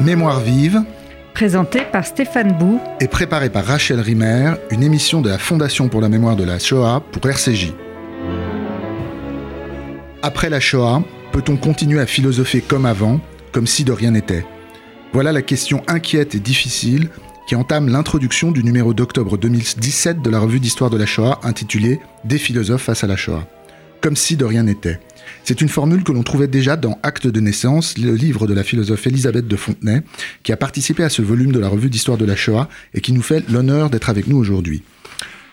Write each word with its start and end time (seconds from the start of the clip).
Mémoire 0.00 0.38
vive, 0.38 0.84
présenté 1.34 1.80
par 1.90 2.06
Stéphane 2.06 2.56
Bou 2.56 2.80
et 3.00 3.08
préparé 3.08 3.50
par 3.50 3.64
Rachel 3.64 3.98
Rimer, 3.98 4.52
une 4.70 4.84
émission 4.84 5.20
de 5.20 5.28
la 5.28 5.38
Fondation 5.38 5.88
pour 5.88 6.00
la 6.00 6.08
mémoire 6.08 6.36
de 6.36 6.44
la 6.44 6.60
Shoah 6.60 7.02
pour 7.10 7.28
RCJ. 7.28 7.72
Après 10.22 10.50
la 10.50 10.60
Shoah, 10.60 11.02
peut-on 11.32 11.56
continuer 11.56 11.98
à 12.00 12.06
philosopher 12.06 12.60
comme 12.60 12.86
avant, 12.86 13.20
comme 13.50 13.66
si 13.66 13.82
de 13.82 13.90
rien 13.90 14.12
n'était? 14.12 14.46
Voilà 15.12 15.32
la 15.32 15.42
question 15.42 15.82
inquiète 15.88 16.36
et 16.36 16.40
difficile 16.40 17.08
qui 17.48 17.56
entame 17.56 17.88
l'introduction 17.88 18.52
du 18.52 18.62
numéro 18.62 18.94
d'octobre 18.94 19.36
2017 19.36 20.22
de 20.22 20.30
la 20.30 20.38
revue 20.38 20.60
d'histoire 20.60 20.90
de 20.90 20.96
la 20.96 21.06
Shoah 21.06 21.40
intitulée 21.42 21.98
Des 22.24 22.38
philosophes 22.38 22.82
face 22.82 23.02
à 23.02 23.08
la 23.08 23.16
Shoah. 23.16 23.48
Comme 24.00 24.14
si 24.14 24.36
de 24.36 24.44
rien 24.44 24.62
n'était. 24.62 25.00
C'est 25.44 25.60
une 25.60 25.68
formule 25.68 26.04
que 26.04 26.12
l'on 26.12 26.22
trouvait 26.22 26.48
déjà 26.48 26.76
dans 26.76 26.98
Actes 27.02 27.26
de 27.26 27.40
naissance, 27.40 27.96
le 27.98 28.14
livre 28.14 28.46
de 28.46 28.54
la 28.54 28.64
philosophe 28.64 29.06
Elisabeth 29.06 29.48
de 29.48 29.56
Fontenay, 29.56 30.02
qui 30.42 30.52
a 30.52 30.56
participé 30.56 31.02
à 31.02 31.08
ce 31.08 31.22
volume 31.22 31.52
de 31.52 31.58
la 31.58 31.68
revue 31.68 31.90
d'histoire 31.90 32.18
de 32.18 32.24
la 32.24 32.36
Shoah 32.36 32.68
et 32.94 33.00
qui 33.00 33.12
nous 33.12 33.22
fait 33.22 33.48
l'honneur 33.48 33.90
d'être 33.90 34.10
avec 34.10 34.26
nous 34.26 34.36
aujourd'hui. 34.36 34.82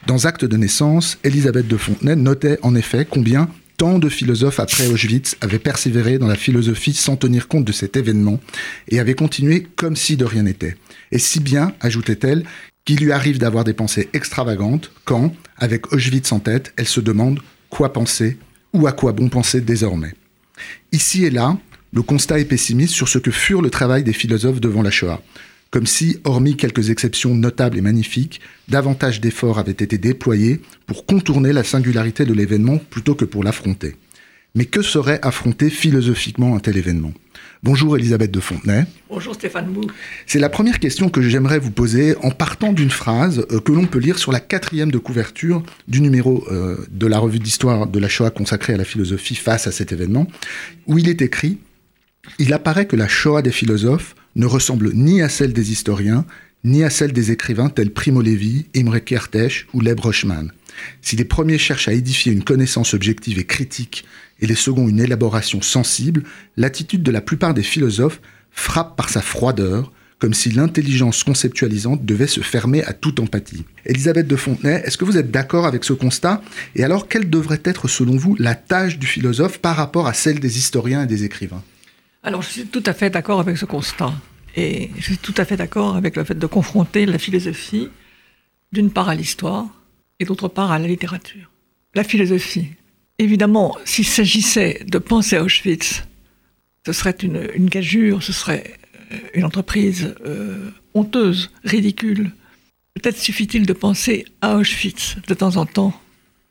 Dans 0.08 0.26
Actes 0.26 0.46
de 0.46 0.58
naissance, 0.58 1.18
Elisabeth 1.24 1.68
de 1.68 1.78
Fontenay 1.78 2.16
notait 2.16 2.60
en 2.62 2.76
effet 2.76 3.08
combien 3.10 3.50
tant 3.78 4.00
de 4.00 4.10
philosophes 4.10 4.60
après 4.60 4.88
Auschwitz 4.88 5.36
avaient 5.42 5.60
persévéré 5.60 6.18
dans 6.18 6.28
la 6.28 6.36
philosophie 6.36 6.94
sans 6.94 7.18
tenir 7.18 7.48
compte 7.48 7.66
de 7.66 7.72
cet 7.72 7.98
événement 7.98 8.40
et 8.90 9.00
avaient 9.00 9.16
continué 9.16 9.68
comme 9.76 9.96
si 9.96 10.16
de 10.18 10.26
rien 10.26 10.44
n'était. 10.44 10.78
Et 11.12 11.20
si 11.20 11.40
bien, 11.40 11.74
ajoutait-elle, 11.82 12.46
qu'il 12.86 13.00
lui 13.00 13.12
arrive 13.12 13.40
d'avoir 13.40 13.64
des 13.64 13.74
pensées 13.74 14.10
extravagantes 14.14 14.92
quand, 15.06 15.34
avec 15.58 15.92
Auschwitz 15.92 16.32
en 16.32 16.40
tête, 16.40 16.74
elle 16.78 16.88
se 16.88 17.02
demande 17.02 17.40
quoi 17.70 17.92
penser 17.92 18.38
ou 18.76 18.88
à 18.88 18.92
quoi 18.92 19.14
bon 19.14 19.30
penser 19.30 19.62
désormais. 19.62 20.14
Ici 20.92 21.26
et 21.26 21.30
là, 21.30 21.58
le 21.94 22.02
constat 22.02 22.40
est 22.40 22.46
pessimiste 22.46 22.94
sur 22.94 23.08
ce 23.08 23.18
que 23.18 23.32
furent 23.32 23.62
le 23.62 23.70
travail 23.70 24.04
des 24.04 24.14
philosophes 24.14 24.60
devant 24.60 24.82
la 24.82 24.92
Shoah, 24.92 25.22
comme 25.72 25.88
si, 25.88 26.20
hormis 26.24 26.56
quelques 26.56 26.90
exceptions 26.90 27.36
notables 27.36 27.78
et 27.78 27.82
magnifiques, 27.82 28.42
davantage 28.68 29.20
d'efforts 29.22 29.60
avaient 29.60 29.72
été 29.72 29.98
déployés 29.98 30.62
pour 30.88 31.06
contourner 31.06 31.54
la 31.54 31.64
singularité 31.64 32.26
de 32.26 32.34
l'événement 32.34 32.78
plutôt 32.78 33.16
que 33.16 33.26
pour 33.26 33.44
l'affronter. 33.44 33.96
Mais 34.56 34.66
que 34.66 34.82
serait 34.82 35.20
affronter 35.22 35.70
philosophiquement 35.70 36.56
un 36.56 36.60
tel 36.60 36.78
événement? 36.78 37.14
Bonjour 37.66 37.98
Elisabeth 37.98 38.30
de 38.30 38.40
Fontenay. 38.40 38.86
Bonjour 39.10 39.34
Stéphane 39.34 39.72
Mou. 39.72 39.82
C'est 40.28 40.38
la 40.38 40.50
première 40.50 40.80
question 40.80 41.10
que 41.10 41.24
j'aimerais 41.24 41.58
vous 41.58 41.72
poser 41.72 42.16
en 42.18 42.30
partant 42.30 42.74
d'une 42.74 42.92
phrase 42.92 43.44
euh, 43.52 43.60
que 43.60 43.72
l'on 43.72 43.88
peut 43.88 43.98
lire 43.98 44.20
sur 44.20 44.32
la 44.32 44.40
quatrième 44.40 44.92
de 44.92 45.00
couverture 45.00 45.64
du 45.88 46.00
numéro 46.00 46.46
euh, 46.52 46.78
de 46.92 47.08
la 47.08 47.18
revue 47.18 47.40
d'histoire 47.40 47.88
de 47.88 47.98
la 47.98 48.08
Shoah 48.08 48.30
consacrée 48.30 48.76
à 48.76 48.78
la 48.78 48.84
philosophie 48.84 49.34
face 49.34 49.66
à 49.66 49.72
cet 49.72 49.92
événement, 49.92 50.28
où 50.86 51.00
il 51.00 51.10
est 51.10 51.24
écrit 51.24 51.58
Il 52.38 52.54
apparaît 52.54 52.86
que 52.86 52.96
la 52.96 53.08
Shoah 53.08 53.42
des 53.42 53.52
philosophes 53.52 54.14
ne 54.36 54.46
ressemble 54.46 54.94
ni 54.94 55.24
à 55.24 55.28
celle 55.28 55.52
des 55.52 55.72
historiens, 55.72 56.24
ni 56.66 56.84
à 56.84 56.92
celle 56.92 57.14
des 57.14 57.32
écrivains 57.32 57.70
tels 57.70 57.90
Primo 57.90 58.22
Levi, 58.22 58.68
Imre 58.76 59.00
Kertész 59.00 59.66
ou 59.74 59.82
Leb 59.82 60.00
Rochman. 60.02 60.52
Si 61.02 61.16
les 61.16 61.26
premiers 61.26 61.58
cherchent 61.58 61.88
à 61.88 61.94
édifier 61.94 62.32
une 62.32 62.44
connaissance 62.44 62.94
objective 62.94 63.40
et 63.40 63.46
critique 63.46 64.06
et 64.40 64.48
les 64.48 64.56
seconds 64.56 64.88
une 64.88 65.00
élaboration 65.00 65.62
sensible, 65.62 66.24
l'attitude 66.58 67.04
de 67.04 67.12
la 67.12 67.22
plupart 67.22 67.54
des 67.54 67.64
philosophes 67.64 68.22
frappe 68.52 68.96
par 68.96 69.10
sa 69.10 69.22
froideur, 69.22 69.92
comme 70.18 70.34
si 70.34 70.50
l'intelligence 70.50 71.24
conceptualisante 71.24 72.06
devait 72.06 72.28
se 72.28 72.40
fermer 72.40 72.84
à 72.86 72.94
toute 72.94 73.20
empathie. 73.20 73.66
Elisabeth 73.86 74.28
de 74.28 74.36
Fontenay, 74.36 74.82
est-ce 74.86 74.98
que 74.98 75.06
vous 75.06 75.18
êtes 75.18 75.30
d'accord 75.30 75.66
avec 75.66 75.84
ce 75.84 75.94
constat? 75.94 76.42
Et 76.76 76.84
alors, 76.84 77.08
quelle 77.08 77.30
devrait 77.30 77.62
être, 77.66 77.88
selon 77.88 78.16
vous, 78.16 78.36
la 78.40 78.56
tâche 78.56 78.98
du 78.98 79.08
philosophe 79.08 79.60
par 79.60 79.76
rapport 79.76 80.08
à 80.08 80.14
celle 80.14 80.40
des 80.40 80.58
historiens 80.58 81.04
et 81.04 81.08
des 81.08 81.26
écrivains? 81.26 81.64
Alors, 82.24 82.42
je 82.42 82.50
suis 82.50 82.66
tout 82.66 82.84
à 82.86 82.94
fait 82.94 83.10
d'accord 83.10 83.40
avec 83.40 83.58
ce 83.58 83.66
constat. 83.66 84.14
Et 84.56 84.90
je 84.98 85.04
suis 85.04 85.18
tout 85.18 85.34
à 85.38 85.44
fait 85.44 85.58
d'accord 85.58 85.98
avec 85.98 86.16
le 86.16 86.24
fait 86.24 86.40
de 86.40 86.48
confronter 86.48 87.06
la 87.06 87.20
philosophie, 87.20 87.90
d'une 88.72 88.90
part 88.90 89.10
à 89.10 89.16
l'histoire, 89.16 89.68
et 90.20 90.26
d'autre 90.26 90.48
part 90.48 90.72
à 90.72 90.80
la 90.80 90.88
littérature. 90.88 91.52
La 91.94 92.06
philosophie, 92.06 92.70
Évidemment, 93.18 93.78
s'il 93.86 94.06
s'agissait 94.06 94.84
de 94.88 94.98
penser 94.98 95.38
à 95.38 95.44
Auschwitz, 95.44 96.04
ce 96.86 96.94
serait 96.94 97.16
une, 97.22 97.70
gageure, 97.70 98.22
ce 98.22 98.34
serait 98.34 98.78
euh, 99.12 99.18
une 99.34 99.46
entreprise 99.46 100.16
euh, 100.26 100.70
honteuse, 100.94 101.52
ridicule. 101.64 102.32
Peut-être 102.94 103.18
suffit-il 103.18 103.66
de 103.66 103.74
penser 103.74 104.26
à 104.42 104.58
Auschwitz 104.58 105.16
de 105.28 105.34
temps 105.34 105.56
en 105.56 105.66
temps, 105.66 106.00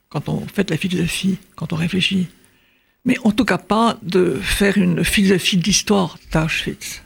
quand 0.09 0.29
on 0.29 0.47
fait 0.47 0.65
de 0.65 0.71
la 0.71 0.79
philosophie, 0.79 1.39
quand 1.55 1.73
on 1.73 1.77
réfléchit. 1.77 2.29
Mais 3.05 3.19
en 3.25 3.31
tout 3.31 3.45
cas 3.45 3.59
pas 3.59 3.99
de 4.03 4.39
faire 4.43 4.79
une 4.79 5.05
philosophie 5.05 5.59
d'histoire 5.59 6.19
d'Auschwitz. 6.33 7.03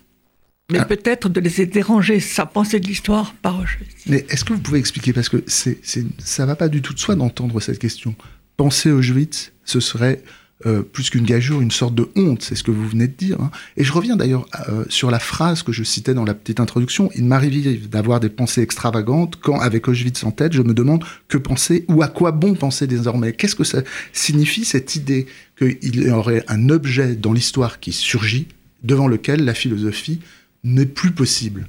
Mais 0.70 0.78
ah. 0.78 0.84
peut-être 0.84 1.28
de 1.28 1.41
les 1.41 1.66
déranger 1.66 2.20
sa 2.20 2.47
pensée 2.47 2.78
de 2.78 2.86
l'histoire 2.86 3.34
par 3.42 3.58
Auschwitz. 3.58 4.04
Mais 4.06 4.24
est-ce 4.28 4.44
que 4.44 4.52
vous 4.52 4.60
pouvez 4.60 4.78
expliquer 4.78 5.12
Parce 5.12 5.28
que 5.28 5.42
c'est, 5.47 5.80
ça 6.18 6.47
va 6.47 6.54
pas 6.54 6.68
du 6.68 6.82
tout 6.82 6.94
de 6.94 6.98
soi 6.98 7.16
d'entendre 7.16 7.58
cette 7.60 7.78
question 7.78 8.14
penser 8.58 8.91
Auschwitz, 8.91 9.52
ce 9.64 9.80
serait 9.80 10.22
euh, 10.66 10.82
plus 10.82 11.08
qu'une 11.08 11.24
gageure, 11.24 11.60
une 11.60 11.70
sorte 11.70 11.94
de 11.94 12.08
honte, 12.16 12.42
c'est 12.42 12.56
ce 12.56 12.64
que 12.64 12.72
vous 12.72 12.88
venez 12.88 13.06
de 13.06 13.12
dire. 13.12 13.41
Hein. 13.41 13.52
Et 13.76 13.84
je 13.84 13.92
reviens 13.92 14.16
d'ailleurs 14.16 14.46
euh, 14.69 14.84
sur 14.88 15.12
la 15.12 15.20
phrase 15.20 15.62
que 15.62 15.70
je 15.70 15.84
citais 15.84 16.14
dans 16.14 16.24
la 16.24 16.34
petite 16.34 16.58
introduction. 16.58 17.08
Il 17.14 17.24
m'arrive 17.24 17.88
d'avoir 17.88 18.18
des 18.18 18.28
pensées 18.28 18.60
extravagantes 18.60 19.36
quand, 19.41 19.60
avec 19.60 19.86
Auschwitz 19.86 20.24
en 20.24 20.32
tête, 20.32 20.52
je 20.52 20.62
me 20.62 20.74
demande 20.74 21.04
que 21.28 21.38
penser 21.38 21.84
ou 21.86 22.02
à 22.02 22.08
quoi 22.08 22.32
bon 22.32 22.54
penser 22.54 22.88
désormais. 22.88 23.32
Qu'est-ce 23.32 23.54
que 23.54 23.62
ça 23.62 23.82
signifie 24.12 24.64
cette 24.64 24.97
idée 24.97 25.28
qu'il 25.56 26.02
y 26.02 26.10
aurait 26.10 26.44
un 26.48 26.68
objet 26.68 27.14
dans 27.14 27.32
l'histoire 27.32 27.78
qui 27.78 27.92
surgit 27.92 28.48
devant 28.82 29.06
lequel 29.06 29.44
la 29.44 29.54
philosophie 29.54 30.18
n'est 30.64 30.86
plus 30.86 31.12
possible? 31.12 31.68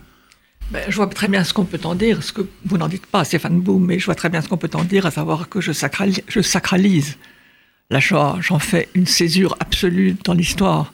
Ben, 0.72 0.84
je 0.88 0.96
vois 0.96 1.07
très 1.07 1.28
bien 1.28 1.44
ce 1.44 1.53
qu'on 1.53 1.66
peut 1.66 1.80
en 1.84 1.96
dire, 1.96 2.24
ce 2.24 2.31
que 2.31 2.41
vous 2.66 2.78
n'en 2.78 2.88
dites 2.88 3.06
pas, 3.06 3.24
Stéphane 3.24 3.59
Boum, 3.59 3.85
mais 3.85 3.97
je 3.97 4.06
vois 4.06 4.16
très 4.16 4.30
bien 4.30 4.41
ce 4.41 4.47
qu'on 4.47 4.57
peut 4.57 4.69
en 4.74 4.84
dire, 4.84 5.06
à 5.06 5.12
savoir 5.12 5.50
que 5.50 5.62
je, 5.62 5.72
sacralise, 5.72 6.22
je 6.28 6.41
la 7.90 8.00
Shoah, 8.00 8.38
j'en 8.40 8.59
fais 8.59 8.88
une 8.94 9.08
césure 9.08 9.56
absolue 9.59 10.16
dans 10.24 10.34
l'histoire. 10.34 10.94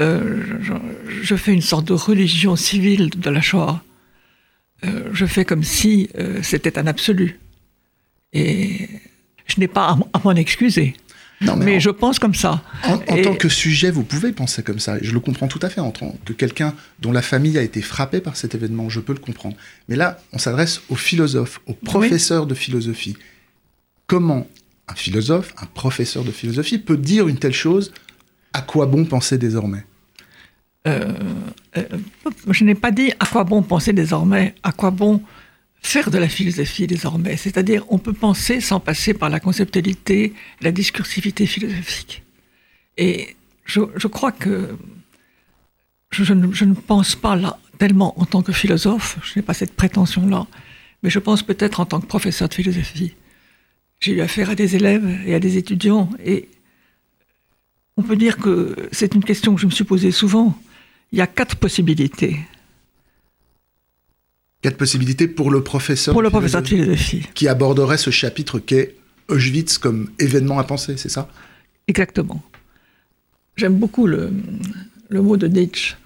Euh, 0.00 0.42
je, 0.62 0.72
je, 1.22 1.34
fais 1.34 1.52
une 1.52 1.60
sorte 1.60 1.86
de 1.86 1.92
religion 1.92 2.54
civile 2.54 3.10
de 3.10 3.30
la 3.30 3.40
Shoah. 3.40 3.82
Euh, 4.84 5.10
je 5.12 5.26
fais 5.26 5.44
comme 5.44 5.64
si 5.64 6.08
euh, 6.16 6.40
c'était 6.42 6.78
un 6.78 6.86
absolu. 6.86 7.40
Et 8.32 8.88
je 9.46 9.58
n'ai 9.58 9.68
pas 9.68 9.98
à 10.12 10.20
m'en 10.22 10.34
excuser 10.34 10.94
mais, 11.40 11.80
je 11.80 11.90
pense 11.90 12.18
comme 12.18 12.34
ça. 12.34 12.62
En, 12.84 12.98
tant 12.98 13.34
que 13.34 13.48
sujet, 13.48 13.90
vous 13.90 14.04
pouvez 14.04 14.32
penser 14.32 14.62
comme 14.62 14.78
ça. 14.78 14.98
Je 15.00 15.12
le 15.12 15.20
comprends 15.20 15.48
tout 15.48 15.60
à 15.62 15.70
fait. 15.70 15.80
En 15.80 15.90
tant 15.90 16.14
que 16.24 16.32
quelqu'un 16.32 16.74
dont 16.98 17.12
la 17.12 17.22
famille 17.22 17.56
a 17.56 17.62
été 17.62 17.80
frappée 17.80 18.20
par 18.20 18.36
cet 18.36 18.54
événement, 18.54 18.88
je 18.88 19.00
peux 19.00 19.14
le 19.14 19.20
comprendre. 19.20 19.56
Mais 19.88 19.96
là, 19.96 20.18
on 20.32 20.38
s'adresse 20.38 20.82
aux 20.90 20.96
philosophes, 20.96 21.60
aux 21.66 21.72
professeurs 21.72 22.46
de 22.46 22.54
philosophie. 22.54 23.16
Comment 24.06 24.46
un 24.88 24.94
philosophe, 24.94 25.54
un 25.60 25.66
professeur 25.66 26.24
de 26.24 26.30
philosophie 26.30 26.78
peut 26.78 26.96
dire 26.96 27.28
une 27.28 27.38
telle 27.38 27.54
chose? 27.54 27.92
À 28.52 28.60
quoi 28.60 28.86
bon 28.86 29.04
penser 29.04 29.38
désormais? 29.38 29.84
Euh, 30.86 31.12
euh, 31.76 31.84
Je 32.48 32.64
n'ai 32.64 32.74
pas 32.74 32.90
dit 32.90 33.12
à 33.20 33.26
quoi 33.26 33.44
bon 33.44 33.62
penser 33.62 33.92
désormais. 33.92 34.54
À 34.62 34.72
quoi 34.72 34.90
bon 34.90 35.22
faire 35.82 36.10
de 36.10 36.18
la 36.18 36.28
philosophie 36.28 36.86
désormais. 36.86 37.36
C'est-à-dire, 37.36 37.84
on 37.88 37.98
peut 37.98 38.12
penser 38.12 38.60
sans 38.60 38.80
passer 38.80 39.14
par 39.14 39.30
la 39.30 39.40
conceptualité, 39.40 40.34
la 40.60 40.72
discursivité 40.72 41.46
philosophique. 41.46 42.22
Et 42.96 43.36
je, 43.64 44.06
crois 44.08 44.32
que 44.32 44.76
je, 46.10 46.32
ne, 46.34 46.74
pense 46.74 47.14
pas 47.14 47.36
là 47.36 47.58
tellement 47.78 48.18
en 48.20 48.26
tant 48.26 48.42
que 48.42 48.52
philosophe, 48.52 49.18
je 49.22 49.38
n'ai 49.38 49.42
pas 49.42 49.54
cette 49.54 49.74
prétention-là, 49.74 50.46
mais 51.02 51.08
je 51.08 51.18
pense 51.18 51.42
peut-être 51.42 51.80
en 51.80 51.86
tant 51.86 52.00
que 52.00 52.06
professeur 52.06 52.48
de 52.48 52.54
philosophie. 52.54 53.14
J'ai 54.00 54.12
eu 54.12 54.20
affaire 54.20 54.50
à 54.50 54.54
des 54.54 54.76
élèves 54.76 55.20
et 55.24 55.34
à 55.34 55.40
des 55.40 55.56
étudiants, 55.56 56.10
et 56.24 56.48
on 57.96 58.02
peut 58.02 58.16
dire 58.16 58.36
que 58.36 58.76
c'est 58.92 59.14
une 59.14 59.24
question 59.24 59.54
que 59.54 59.60
je 59.60 59.66
me 59.66 59.70
suis 59.70 59.84
posée 59.84 60.10
souvent. 60.10 60.58
Il 61.12 61.18
y 61.18 61.22
a 61.22 61.26
quatre 61.26 61.56
possibilités 61.56 62.38
Quatre 64.62 64.76
possibilités 64.76 65.26
pour 65.26 65.50
le 65.50 65.62
professeur. 65.62 66.12
Pour 66.12 66.22
le 66.22 66.30
professeur 66.30 66.62
de 66.62 66.68
philosophie. 66.68 67.26
Qui 67.34 67.48
aborderait 67.48 67.96
ce 67.96 68.10
chapitre 68.10 68.58
qu'est 68.58 68.94
Auschwitz 69.28 69.78
comme 69.78 70.10
événement 70.18 70.58
à 70.58 70.64
penser, 70.64 70.96
c'est 70.96 71.08
ça? 71.08 71.28
Exactement. 71.86 72.42
J'aime 73.56 73.78
beaucoup 73.78 74.06
le, 74.06 74.32
le 75.08 75.22
mot 75.22 75.36
de 75.36 75.46
Nietzsche. 75.46 75.96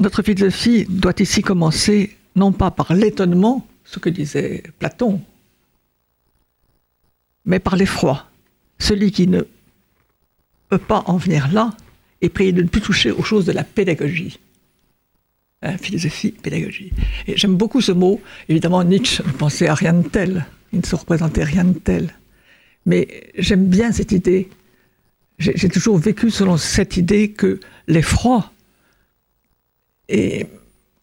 Notre 0.00 0.22
philosophie 0.22 0.86
doit 0.88 1.14
ici 1.20 1.40
commencer 1.40 2.16
non 2.34 2.52
pas 2.52 2.70
par 2.70 2.92
l'étonnement, 2.92 3.66
ce 3.84 3.98
que 3.98 4.10
disait 4.10 4.62
Platon, 4.78 5.22
mais 7.44 7.60
par 7.60 7.76
l'effroi. 7.76 8.28
Celui 8.78 9.10
qui 9.12 9.26
ne 9.26 9.42
peut 10.68 10.78
pas 10.78 11.04
en 11.06 11.16
venir 11.16 11.50
là 11.52 11.74
est 12.20 12.28
prié 12.28 12.52
de 12.52 12.62
ne 12.62 12.68
plus 12.68 12.82
toucher 12.82 13.10
aux 13.10 13.22
choses 13.22 13.46
de 13.46 13.52
la 13.52 13.64
pédagogie. 13.64 14.38
Philosophie, 15.78 16.32
pédagogie. 16.32 16.92
Et 17.26 17.36
j'aime 17.36 17.56
beaucoup 17.56 17.80
ce 17.80 17.92
mot. 17.92 18.20
Évidemment, 18.48 18.82
Nietzsche 18.84 19.22
ne 19.26 19.32
pensait 19.32 19.68
à 19.68 19.74
rien 19.74 19.92
de 19.92 20.06
tel. 20.06 20.46
Il 20.72 20.80
ne 20.80 20.84
se 20.84 20.96
représentait 20.96 21.44
rien 21.44 21.64
de 21.64 21.78
tel. 21.78 22.14
Mais 22.84 23.30
j'aime 23.36 23.66
bien 23.66 23.92
cette 23.92 24.12
idée. 24.12 24.48
J'ai 25.38 25.68
toujours 25.68 25.98
vécu 25.98 26.30
selon 26.30 26.56
cette 26.56 26.96
idée 26.96 27.30
que 27.30 27.60
l'effroi 27.88 28.52
Et 30.08 30.46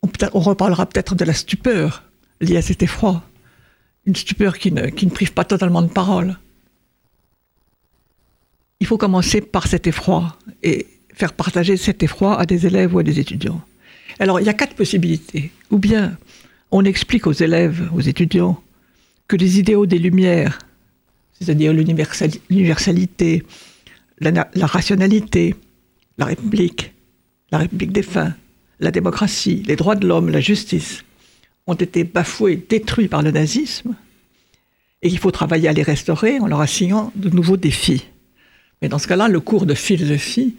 on, 0.02 0.10
on 0.34 0.40
reparlera 0.40 0.88
peut-être 0.88 1.14
de 1.14 1.24
la 1.24 1.34
stupeur 1.34 2.04
liée 2.42 2.58
à 2.58 2.62
cet 2.62 2.82
effroi. 2.82 3.24
Une 4.06 4.16
stupeur 4.16 4.58
qui 4.58 4.72
ne, 4.72 4.88
qui 4.88 5.06
ne 5.06 5.12
prive 5.12 5.34
pas 5.34 5.46
totalement 5.46 5.82
de 5.82 5.88
parole. 5.88 6.38
Il 8.80 8.88
faut 8.88 8.98
commencer 8.98 9.40
par 9.40 9.68
cet 9.68 9.88
effroi 9.88 10.38
et 10.62 10.88
faire 11.14 11.34
partager 11.34 11.78
cet 11.78 12.04
effroi 12.04 12.40
à 12.40 12.46
des 12.46 12.66
élèves 12.66 12.94
ou 12.94 13.00
à 13.00 13.04
des 13.04 13.20
étudiants. 13.20 13.62
Alors, 14.20 14.40
il 14.40 14.46
y 14.46 14.50
a 14.50 14.54
quatre 14.54 14.76
possibilités. 14.76 15.52
Ou 15.72 15.78
bien, 15.78 16.18
on 16.72 16.86
explique 16.86 17.28
aux 17.28 17.34
élèves, 17.34 17.90
aux 17.94 18.02
étudiants, 18.02 18.62
que 19.28 19.36
les 19.36 19.60
idéaux 19.60 19.86
des 19.86 20.00
Lumières, 20.00 20.60
c'est-à-dire 21.40 21.74
l'universalité, 21.74 23.44
la, 24.20 24.50
rationalité, 24.66 25.56
la 26.18 26.26
République, 26.26 26.94
la 27.52 27.60
République 27.60 27.92
des 27.92 28.04
fins, 28.04 28.34
la 28.80 28.92
démocratie, 28.92 29.64
les 29.68 29.76
droits 29.76 29.96
de 29.96 30.08
l'homme, 30.08 30.30
la 30.30 30.40
justice, 30.40 31.04
ont 31.68 31.74
été 31.74 32.04
bafoués, 32.04 32.64
détruits 32.70 33.08
par 33.08 33.22
le 33.22 33.32
nazisme, 33.32 33.96
et 35.02 35.10
qu'il 35.10 35.20
faut 35.20 35.32
travailler 35.32 35.68
à 35.68 35.74
les 35.74 35.84
restaurer 35.84 36.40
en 36.40 36.48
leur 36.48 36.62
assignant 36.62 37.12
de 37.16 37.30
nouveaux 37.30 37.58
défis. 37.58 38.06
Mais 38.82 38.90
dans 38.90 39.00
ce 39.00 39.08
cas-là, 39.08 39.28
le 39.28 39.40
cours 39.40 39.66
de 39.66 39.74
philosophie 39.74 40.56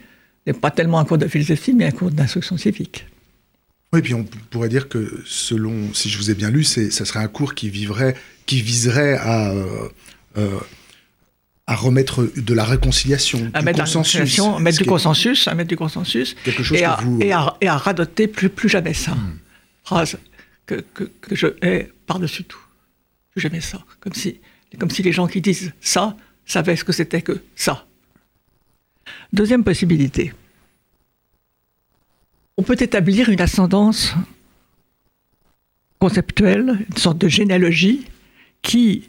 n'est 0.46 0.52
pas 0.52 0.70
tellement 0.70 0.98
un 0.98 1.04
cours 1.04 1.18
de 1.18 1.26
philosophie, 1.26 1.72
mais 1.72 1.86
un 1.86 1.90
cours 1.90 2.10
d'instruction 2.10 2.56
civique. 2.56 3.06
Oui, 3.94 4.02
puis 4.02 4.12
on 4.12 4.24
pourrait 4.50 4.68
dire 4.68 4.88
que 4.88 5.22
selon, 5.24 5.94
si 5.94 6.10
je 6.10 6.18
vous 6.18 6.28
ai 6.28 6.34
bien 6.34 6.50
lu, 6.50 6.64
ça 6.64 7.04
serait 7.04 7.20
un 7.20 7.28
cours 7.28 7.54
qui 7.54 7.70
vivrait, 7.70 8.16
qui 8.44 8.60
viserait 8.60 9.16
à 9.16 9.52
euh, 9.52 9.88
euh, 10.36 10.58
à 11.68 11.76
remettre 11.76 12.28
de 12.36 12.54
la 12.54 12.64
réconciliation, 12.64 13.52
à 13.54 13.60
du 13.60 13.66
mettre 13.66 13.78
consensus, 13.78 14.40
mettre 14.58 14.78
du 14.78 14.84
consensus, 14.84 15.46
à 15.46 15.54
mettre 15.54 15.68
du 15.68 15.76
consensus, 15.76 16.34
quelque 16.42 16.64
chose 16.64 16.76
et, 16.76 16.84
à, 16.84 16.96
vous... 17.04 17.20
et, 17.22 17.30
à, 17.30 17.56
et, 17.60 17.68
à, 17.68 17.76
radoter 17.76 18.26
plus, 18.26 18.48
plus 18.48 18.68
jamais 18.68 18.94
ça. 18.94 19.12
Hmm. 19.12 19.38
Phrase 19.84 20.18
que, 20.66 20.84
que, 20.92 21.04
que, 21.04 21.36
je 21.36 21.46
hais 21.62 21.92
par-dessus 22.08 22.42
tout. 22.42 22.58
Plus 23.30 23.42
jamais 23.42 23.60
ça. 23.60 23.78
Comme 24.00 24.14
si, 24.14 24.40
comme 24.76 24.90
si 24.90 25.04
les 25.04 25.12
gens 25.12 25.28
qui 25.28 25.40
disent 25.40 25.72
ça 25.80 26.16
savaient 26.44 26.74
ce 26.74 26.82
que 26.82 26.92
c'était 26.92 27.22
que 27.22 27.40
ça. 27.54 27.86
Deuxième 29.32 29.62
possibilité. 29.62 30.32
On 32.56 32.62
peut 32.62 32.76
établir 32.78 33.28
une 33.28 33.40
ascendance 33.40 34.14
conceptuelle, 35.98 36.84
une 36.88 36.96
sorte 36.96 37.18
de 37.18 37.28
généalogie 37.28 38.06
qui 38.62 39.08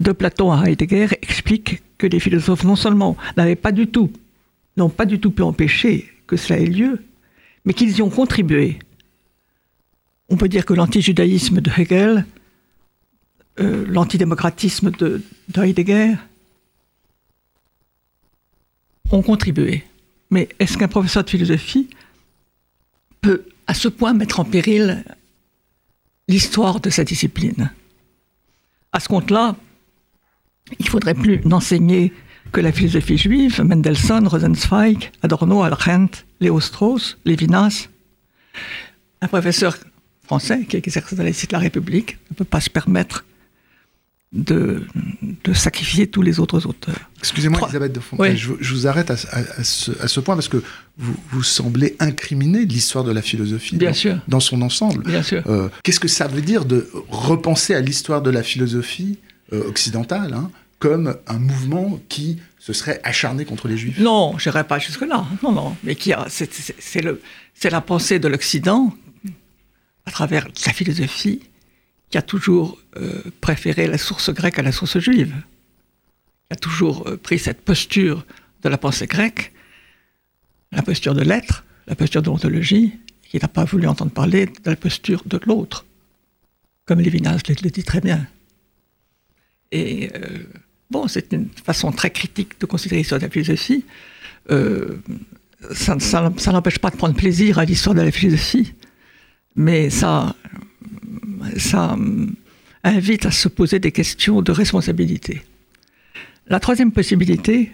de 0.00 0.12
Platon 0.12 0.50
à 0.50 0.64
Heidegger 0.64 1.08
explique 1.22 1.82
que 1.98 2.06
les 2.06 2.20
philosophes 2.20 2.64
non 2.64 2.76
seulement 2.76 3.16
n'avaient 3.36 3.54
pas 3.56 3.70
du 3.70 3.86
tout, 3.86 4.10
n'ont 4.76 4.88
pas 4.88 5.04
du 5.04 5.20
tout 5.20 5.30
pu 5.30 5.42
empêcher 5.42 6.10
que 6.26 6.36
cela 6.36 6.58
ait 6.58 6.66
lieu, 6.66 7.02
mais 7.64 7.74
qu'ils 7.74 7.96
y 7.96 8.02
ont 8.02 8.10
contribué. 8.10 8.78
On 10.30 10.36
peut 10.36 10.48
dire 10.48 10.64
que 10.64 10.72
l'antijudaïsme 10.72 11.60
de 11.60 11.70
Hegel, 11.76 12.24
euh, 13.58 13.84
l'antidémocratisme 13.88 14.90
de, 14.92 15.22
de 15.48 15.62
Heidegger 15.62 16.14
ont 19.10 19.22
contribué. 19.22 19.84
Mais 20.30 20.48
est-ce 20.60 20.78
qu'un 20.78 20.88
professeur 20.88 21.24
de 21.24 21.30
philosophie 21.30 21.90
peut 23.20 23.44
à 23.66 23.74
ce 23.74 23.88
point 23.88 24.12
mettre 24.12 24.40
en 24.40 24.44
péril 24.44 25.04
l'histoire 26.28 26.80
de 26.80 26.90
sa 26.90 27.04
discipline 27.04 27.70
À 28.92 29.00
ce 29.00 29.08
compte-là, 29.08 29.56
il 30.78 30.88
faudrait 30.88 31.14
plus 31.14 31.40
n'enseigner 31.44 32.12
que 32.52 32.60
la 32.60 32.72
philosophie 32.72 33.18
juive, 33.18 33.62
Mendelssohn, 33.62 34.26
Rosenzweig, 34.26 35.10
Adorno, 35.22 35.62
Arendt, 35.62 36.24
Léo 36.40 36.60
Strauss, 36.60 37.18
Lévinas. 37.24 37.88
Un 39.20 39.28
professeur 39.28 39.76
français 40.24 40.64
qui 40.64 40.76
exerce 40.76 41.14
dans 41.14 41.22
les 41.22 41.32
sites 41.32 41.50
de 41.50 41.56
la 41.56 41.60
République 41.60 42.18
ne 42.30 42.36
peut 42.36 42.44
pas 42.44 42.60
se 42.60 42.70
permettre 42.70 43.24
de, 44.32 44.86
de 45.42 45.52
sacrifier 45.52 46.06
tous 46.06 46.22
les 46.22 46.38
autres 46.38 46.66
auteurs. 46.66 47.10
Excusez-moi, 47.18 47.60
Elisabeth 47.64 47.92
de 47.92 48.00
Fontaine, 48.00 48.36
je, 48.36 48.52
vous 48.52 48.86
arrête 48.86 49.10
à, 49.10 49.16
ce, 49.16 50.20
point 50.20 50.36
parce 50.36 50.48
que 50.48 50.62
vous, 50.98 51.16
vous 51.30 51.42
semblez 51.42 51.96
incriminer 51.98 52.64
l'histoire 52.64 53.02
de 53.02 53.10
la 53.10 53.22
philosophie 53.22 53.76
Bien 53.76 53.90
dans, 53.90 53.94
sûr. 53.94 54.18
dans, 54.28 54.40
son 54.40 54.62
ensemble. 54.62 55.02
Bien 55.04 55.24
sûr. 55.24 55.42
Euh, 55.48 55.68
qu'est-ce 55.82 55.98
que 55.98 56.08
ça 56.08 56.28
veut 56.28 56.42
dire 56.42 56.64
de 56.64 56.88
repenser 57.08 57.74
à 57.74 57.80
l'histoire 57.80 58.22
de 58.22 58.30
la 58.30 58.44
philosophie 58.44 59.18
euh, 59.52 59.68
occidentale 59.68 60.32
hein, 60.34 60.50
comme 60.78 61.16
un 61.26 61.38
mouvement 61.38 62.00
qui 62.08 62.38
se 62.60 62.72
serait 62.72 63.00
acharné 63.02 63.44
contre 63.44 63.66
les 63.66 63.76
juifs? 63.76 63.98
Non, 63.98 64.38
je 64.38 64.48
n'irai 64.48 64.62
pas 64.62 64.78
jusque-là. 64.78 65.26
Non, 65.42 65.50
non. 65.50 65.76
Mais 65.82 65.96
qui 65.96 66.12
a, 66.12 66.26
c'est, 66.28 67.02
la 67.70 67.80
pensée 67.80 68.20
de 68.20 68.28
l'Occident, 68.28 68.94
à 70.06 70.12
travers 70.12 70.46
sa 70.54 70.72
philosophie, 70.72 71.40
qui 72.10 72.18
a 72.18 72.22
toujours 72.22 72.78
euh, 72.96 73.22
préféré 73.40 73.86
la 73.86 73.98
source 73.98 74.30
grecque 74.30 74.58
à 74.58 74.62
la 74.62 74.72
source 74.72 74.98
juive. 74.98 75.34
Qui 76.48 76.54
a 76.54 76.56
toujours 76.56 77.08
euh, 77.08 77.16
pris 77.16 77.38
cette 77.38 77.62
posture 77.62 78.26
de 78.62 78.68
la 78.68 78.76
pensée 78.76 79.06
grecque, 79.06 79.52
la 80.72 80.82
posture 80.82 81.14
de 81.14 81.22
l'être, 81.22 81.64
la 81.86 81.94
posture 81.94 82.20
de 82.20 82.26
l'ontologie, 82.26 82.92
qui 83.22 83.38
n'a 83.38 83.48
pas 83.48 83.64
voulu 83.64 83.86
entendre 83.86 84.10
parler 84.10 84.46
de 84.46 84.70
la 84.70 84.76
posture 84.76 85.22
de 85.24 85.40
l'autre, 85.46 85.86
comme 86.84 87.00
Lévinas 87.00 87.40
le 87.48 87.70
dit 87.70 87.84
très 87.84 88.00
bien. 88.00 88.26
Et 89.70 90.10
euh, 90.16 90.44
bon, 90.90 91.06
c'est 91.06 91.32
une 91.32 91.48
façon 91.64 91.92
très 91.92 92.10
critique 92.10 92.60
de 92.60 92.66
considérer 92.66 93.02
l'histoire 93.02 93.20
de 93.20 93.26
la 93.26 93.30
philosophie. 93.30 93.84
Ça, 95.72 96.52
n'empêche 96.52 96.80
pas 96.80 96.90
de 96.90 96.96
prendre 96.96 97.14
plaisir 97.14 97.60
à 97.60 97.64
l'histoire 97.64 97.94
de 97.94 98.00
la 98.00 98.10
philosophie, 98.10 98.72
mais 99.54 99.90
ça, 99.90 100.34
ça 101.56 101.96
invite 102.84 103.26
à 103.26 103.30
se 103.30 103.48
poser 103.48 103.78
des 103.78 103.92
questions 103.92 104.42
de 104.42 104.52
responsabilité. 104.52 105.42
La 106.46 106.60
troisième 106.60 106.92
possibilité, 106.92 107.72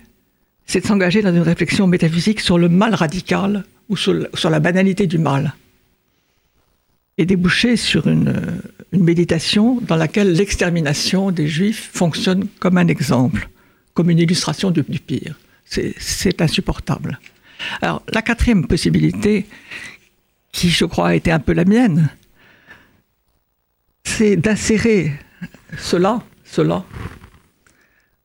c'est 0.67 0.81
de 0.81 0.87
s'engager 0.87 1.23
dans 1.23 1.35
une 1.35 1.43
réflexion 1.43 1.87
métaphysique 1.87 2.41
sur 2.41 2.59
le 2.59 2.69
mal 2.69 2.94
radical 2.94 3.65
ou 3.88 3.97
sur 3.97 4.50
la 4.50 4.61
banalité 4.61 5.06
du 5.06 5.19
mal 5.19 5.55
et 7.19 7.25
déboucher 7.25 7.77
sur 7.77 8.06
une, 8.06 8.61
méditation 8.93 9.79
dans 9.82 9.97
laquelle 9.97 10.32
l'extermination 10.32 11.31
des 11.31 11.49
juifs 11.49 11.91
fonctionne 11.93 12.47
comme 12.61 12.79
un 12.79 12.87
exemple, 12.87 13.49
comme 13.94 14.11
une 14.11 14.19
illustration 14.19 14.71
du, 14.71 14.82
pire. 14.82 15.39
C'est 15.65 16.41
insupportable. 16.41 17.19
Alors, 17.82 18.03
la 18.11 18.23
quatrième 18.23 18.67
possibilité, 18.67 19.47
qui 20.53 20.70
je 20.70 20.84
crois 20.84 21.08
a 21.08 21.15
été 21.15 21.31
un 21.31 21.41
peu 21.41 21.53
la 21.53 21.65
mienne, 21.65 22.08
c'est 24.06 24.36
d'insérer 24.36 25.13
cela, 25.79 26.22
cela, 26.44 26.84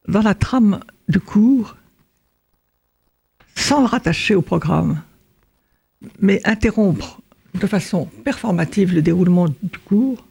dans 0.08 0.22
la 0.22 0.36
trame 0.36 0.80
du 1.10 1.20
cours, 1.20 1.76
sans 3.56 3.82
le 3.82 3.88
rattacher 3.88 4.36
au 4.36 4.42
programme, 4.42 5.02
mais 6.20 6.40
interrompre 6.46 7.20
de 7.56 7.68
façon 7.68 8.06
performative 8.24 8.94
le 8.94 9.02
déroulement 9.02 9.48
du 9.50 9.80
cours, 9.84 10.26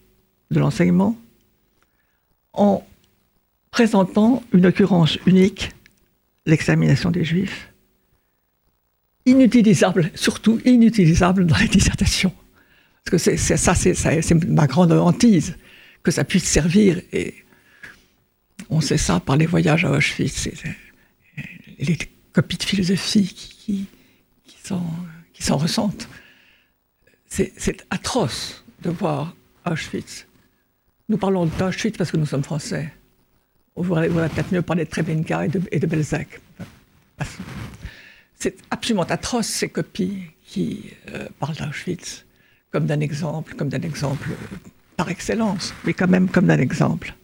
de 0.50 0.60
l'enseignement, 0.60 1.16
en 2.54 2.82
présentant 3.70 4.42
une 4.52 4.66
occurrence 4.66 5.18
unique, 5.26 5.70
l'examination 6.46 7.10
des 7.10 7.24
Juifs, 7.24 7.72
inutilisable, 9.26 10.10
surtout 10.14 10.60
inutilisable 10.64 11.44
dans 11.44 11.56
les 11.58 11.68
dissertations. 11.68 12.32
Parce 13.04 13.24
que 13.24 13.36
ça, 13.36 13.74
c'est 13.74 14.44
ma 14.46 14.66
grande 14.66 14.92
hantise, 14.92 15.56
que 16.02 16.10
ça 16.10 16.24
puisse 16.24 16.44
servir. 16.44 17.00
Et 17.12 17.34
on 18.68 18.80
sait 18.80 18.98
ça 18.98 19.20
par 19.20 19.36
les 19.36 19.46
voyages 19.46 19.84
à 19.84 19.90
Auschwitz, 19.90 20.46
et 20.46 21.84
les 21.84 21.98
copies 22.32 22.58
de 22.58 22.62
philosophie 22.62 23.34
qui, 23.34 23.88
s'en 25.40 25.56
ressentent 25.56 26.08
c'est 27.30 27.86
atroce 27.90 28.64
de 28.82 28.90
voir 28.90 29.34
Auschwitz. 29.64 30.26
Nous 31.08 31.16
parlons 31.16 31.46
d'Auschwitz 31.46 31.96
parce 31.96 32.10
que 32.10 32.16
nous 32.16 32.26
sommes 32.26 32.44
français. 32.44 32.92
On 33.76 33.82
voudrait, 33.82 34.08
peut-être 34.08 34.52
mieux 34.52 34.62
parler 34.62 34.84
de 34.84 34.90
Treblinka 34.90 35.46
et 35.46 35.48
de, 35.48 35.62
et 35.70 35.78
de 35.78 35.86
Belzec. 35.86 36.40
C'est 38.34 38.56
absolument 38.70 39.04
atroce 39.04 39.46
ces 39.46 39.68
copies 39.68 40.24
qui 40.44 40.90
euh, 41.10 41.28
parlent 41.38 41.56
d'Auschwitz 41.56 42.24
comme 42.70 42.86
d'un 42.86 43.00
exemple, 43.00 43.54
comme 43.54 43.68
d'un 43.68 43.80
exemple 43.82 44.30
euh, 44.30 44.56
par 44.96 45.08
excellence, 45.08 45.74
mais 45.84 45.94
quand 45.94 46.08
même 46.08 46.28
comme 46.28 46.46
d'un 46.46 46.58
exemple. 46.58 47.14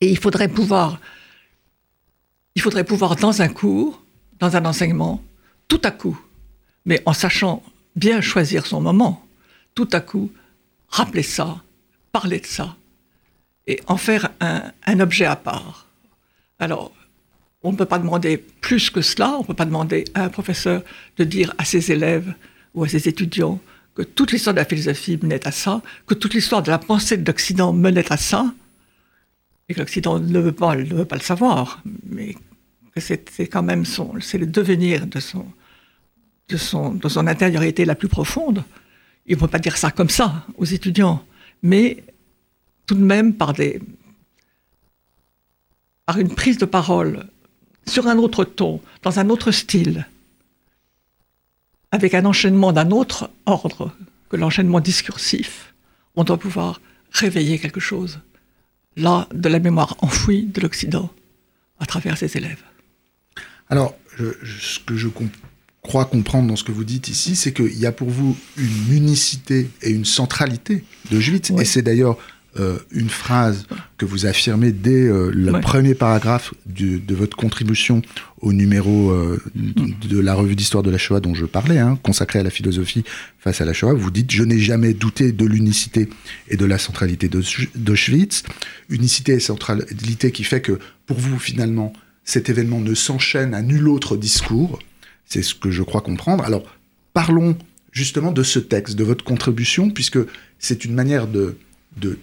Et 0.00 0.10
il 0.10 0.18
faudrait 0.18 0.48
pouvoir, 0.48 1.00
il 2.54 2.62
faudrait 2.62 2.84
pouvoir 2.84 3.16
dans 3.16 3.42
un 3.42 3.48
cours, 3.48 4.02
dans 4.38 4.56
un 4.56 4.64
enseignement, 4.64 5.22
tout 5.66 5.80
à 5.84 5.90
coup, 5.90 6.18
mais 6.84 7.02
en 7.06 7.12
sachant 7.12 7.62
bien 7.96 8.20
choisir 8.20 8.66
son 8.66 8.80
moment, 8.80 9.26
tout 9.74 9.88
à 9.92 10.00
coup, 10.00 10.30
rappeler 10.88 11.22
ça, 11.22 11.62
parler 12.12 12.40
de 12.40 12.46
ça, 12.46 12.76
et 13.66 13.80
en 13.86 13.96
faire 13.96 14.30
un, 14.40 15.00
objet 15.00 15.26
à 15.26 15.36
part. 15.36 15.86
Alors, 16.58 16.92
on 17.62 17.72
ne 17.72 17.76
peut 17.76 17.84
pas 17.84 17.98
demander 17.98 18.38
plus 18.38 18.88
que 18.88 19.02
cela, 19.02 19.34
on 19.36 19.40
ne 19.40 19.46
peut 19.46 19.54
pas 19.54 19.66
demander 19.66 20.04
à 20.14 20.24
un 20.24 20.28
professeur 20.28 20.82
de 21.18 21.24
dire 21.24 21.54
à 21.58 21.64
ses 21.64 21.92
élèves 21.92 22.32
ou 22.74 22.84
à 22.84 22.88
ses 22.88 23.08
étudiants 23.08 23.60
que 23.98 24.04
toute 24.04 24.30
l'histoire 24.30 24.54
de 24.54 24.60
la 24.60 24.64
philosophie 24.64 25.18
menait 25.20 25.44
à 25.44 25.50
ça, 25.50 25.82
que 26.06 26.14
toute 26.14 26.32
l'histoire 26.32 26.62
de 26.62 26.70
la 26.70 26.78
pensée 26.78 27.16
de 27.16 27.26
l'Occident 27.26 27.72
menait 27.72 28.12
à 28.12 28.16
ça, 28.16 28.54
et 29.68 29.74
que 29.74 29.80
l'Occident 29.80 30.20
ne 30.20 30.38
veut 30.38 30.52
pas, 30.52 30.76
ne 30.76 30.84
veut 30.84 31.04
pas 31.04 31.16
le 31.16 31.22
savoir, 31.22 31.82
mais 32.06 32.36
que 32.94 33.00
c'est 33.00 33.48
quand 33.48 33.64
même 33.64 33.84
son, 33.84 34.14
c'est 34.20 34.38
le 34.38 34.46
devenir 34.46 35.04
de 35.04 35.18
son, 35.18 35.46
de 36.48 36.56
son, 36.56 36.94
de 36.94 37.08
son 37.08 37.26
intériorité 37.26 37.84
la 37.84 37.96
plus 37.96 38.06
profonde. 38.06 38.62
Il 39.26 39.34
ne 39.34 39.40
peut 39.40 39.48
pas 39.48 39.58
dire 39.58 39.76
ça 39.76 39.90
comme 39.90 40.10
ça 40.10 40.46
aux 40.56 40.64
étudiants, 40.64 41.24
mais 41.64 42.04
tout 42.86 42.94
de 42.94 43.02
même 43.02 43.34
par 43.34 43.52
des, 43.52 43.82
par 46.06 46.18
une 46.18 46.32
prise 46.32 46.58
de 46.58 46.66
parole 46.66 47.26
sur 47.84 48.06
un 48.06 48.16
autre 48.18 48.44
ton, 48.44 48.80
dans 49.02 49.18
un 49.18 49.28
autre 49.28 49.50
style, 49.50 50.06
avec 51.90 52.14
un 52.14 52.24
enchaînement 52.24 52.72
d'un 52.72 52.90
autre 52.90 53.30
ordre 53.46 53.92
que 54.28 54.36
l'enchaînement 54.36 54.80
discursif, 54.80 55.74
on 56.16 56.24
doit 56.24 56.38
pouvoir 56.38 56.80
réveiller 57.12 57.58
quelque 57.58 57.80
chose, 57.80 58.20
là, 58.96 59.28
de 59.32 59.48
la 59.48 59.58
mémoire 59.58 59.96
enfouie 60.00 60.44
de 60.44 60.60
l'Occident, 60.60 61.10
à 61.80 61.86
travers 61.86 62.18
ses 62.18 62.36
élèves. 62.36 62.62
Alors, 63.70 63.94
ce 64.18 64.80
que 64.80 64.96
je 64.96 65.08
crois 65.82 66.04
comprendre 66.04 66.48
dans 66.48 66.56
ce 66.56 66.64
que 66.64 66.72
vous 66.72 66.84
dites 66.84 67.08
ici, 67.08 67.36
c'est 67.36 67.52
qu'il 67.52 67.78
y 67.78 67.86
a 67.86 67.92
pour 67.92 68.10
vous 68.10 68.36
une 68.56 68.92
unicité 68.92 69.70
et 69.82 69.90
une 69.90 70.04
centralité 70.04 70.84
de 71.10 71.20
Juif, 71.20 71.50
et 71.58 71.64
c'est 71.64 71.82
d'ailleurs 71.82 72.18
euh, 72.60 72.78
une 72.90 73.08
phrase 73.08 73.66
que 73.96 74.04
vous 74.04 74.26
affirmez 74.26 74.72
dès 74.72 75.04
euh, 75.04 75.30
le 75.32 75.60
premier 75.60 75.94
paragraphe 75.94 76.54
de 76.66 77.14
votre 77.14 77.36
contribution 77.36 78.02
au 78.40 78.52
numéro 78.52 79.10
euh, 79.10 79.42
de, 79.54 80.18
la 80.18 80.34
revue 80.34 80.56
d'histoire 80.56 80.82
de 80.82 80.90
la 80.90 80.98
Shoah 80.98 81.20
dont 81.20 81.34
je 81.34 81.46
parlais, 81.46 81.78
hein, 81.78 81.98
consacré 82.02 82.38
à 82.38 82.42
la 82.42 82.50
philosophie 82.50 83.04
face 83.38 83.60
à 83.60 83.64
la 83.64 83.72
Shoah. 83.72 83.94
Vous 83.94 84.10
dites 84.10 84.30
Je 84.30 84.42
n'ai 84.42 84.58
jamais 84.58 84.94
douté 84.94 85.32
de 85.32 85.44
l'unicité 85.44 86.08
et 86.48 86.56
de 86.56 86.64
la 86.64 86.78
centralité 86.78 87.28
d'Auschwitz. 87.28 88.42
Unicité 88.88 89.32
et 89.34 89.40
centralité 89.40 90.32
qui 90.32 90.44
fait 90.44 90.60
que 90.60 90.78
pour 91.06 91.18
vous, 91.18 91.38
finalement, 91.38 91.92
cet 92.24 92.48
événement 92.48 92.80
ne 92.80 92.94
s'enchaîne 92.94 93.54
à 93.54 93.62
nul 93.62 93.88
autre 93.88 94.16
discours. 94.16 94.78
C'est 95.24 95.42
ce 95.42 95.54
que 95.54 95.70
je 95.70 95.82
crois 95.82 96.00
comprendre. 96.00 96.44
Alors, 96.44 96.64
parlons 97.12 97.56
justement 97.92 98.32
de 98.32 98.42
ce 98.42 98.58
texte, 98.58 98.96
de 98.96 99.04
votre 99.04 99.24
contribution, 99.24 99.90
puisque 99.90 100.18
c'est 100.58 100.84
une 100.84 100.94
manière 100.94 101.26
de 101.26 101.56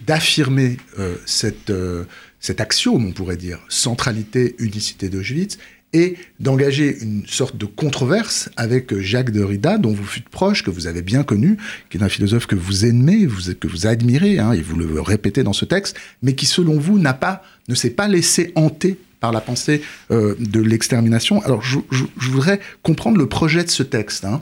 d'affirmer 0.05 0.77
euh, 0.99 1.15
cette, 1.25 1.69
euh, 1.69 2.05
cet 2.39 2.61
axiome, 2.61 3.05
on 3.05 3.11
pourrait 3.11 3.37
dire, 3.37 3.59
centralité, 3.69 4.55
unicité 4.59 5.09
d'Auschwitz, 5.09 5.57
et 5.93 6.17
d'engager 6.41 6.97
une 7.01 7.25
sorte 7.25 7.55
de 7.55 7.65
controverse 7.65 8.49
avec 8.57 8.99
Jacques 8.99 9.31
Derrida, 9.31 9.77
dont 9.77 9.93
vous 9.93 10.03
fûtes 10.03 10.27
proche, 10.27 10.61
que 10.61 10.69
vous 10.69 10.87
avez 10.87 11.01
bien 11.01 11.23
connu, 11.23 11.57
qui 11.89 11.97
est 11.97 12.03
un 12.03 12.09
philosophe 12.09 12.47
que 12.47 12.55
vous 12.55 12.85
aimez, 12.85 13.25
vous, 13.25 13.53
que 13.53 13.67
vous 13.67 13.87
admirez, 13.87 14.39
hein, 14.39 14.51
et 14.51 14.61
vous 14.61 14.75
le 14.75 14.99
répétez 14.99 15.43
dans 15.43 15.53
ce 15.53 15.63
texte, 15.63 15.95
mais 16.21 16.35
qui, 16.35 16.45
selon 16.45 16.77
vous, 16.77 16.99
n'a 16.99 17.13
pas, 17.13 17.43
ne 17.69 17.75
s'est 17.75 17.91
pas 17.91 18.09
laissé 18.09 18.51
hanter 18.55 18.97
par 19.21 19.31
la 19.31 19.39
pensée 19.39 19.81
euh, 20.11 20.35
de 20.37 20.59
l'extermination. 20.59 21.41
Alors, 21.43 21.61
je, 21.61 21.79
voudrais 22.17 22.59
comprendre 22.83 23.17
le 23.17 23.29
projet 23.29 23.63
de 23.63 23.69
ce 23.69 23.83
texte, 23.83 24.25
hein, 24.25 24.41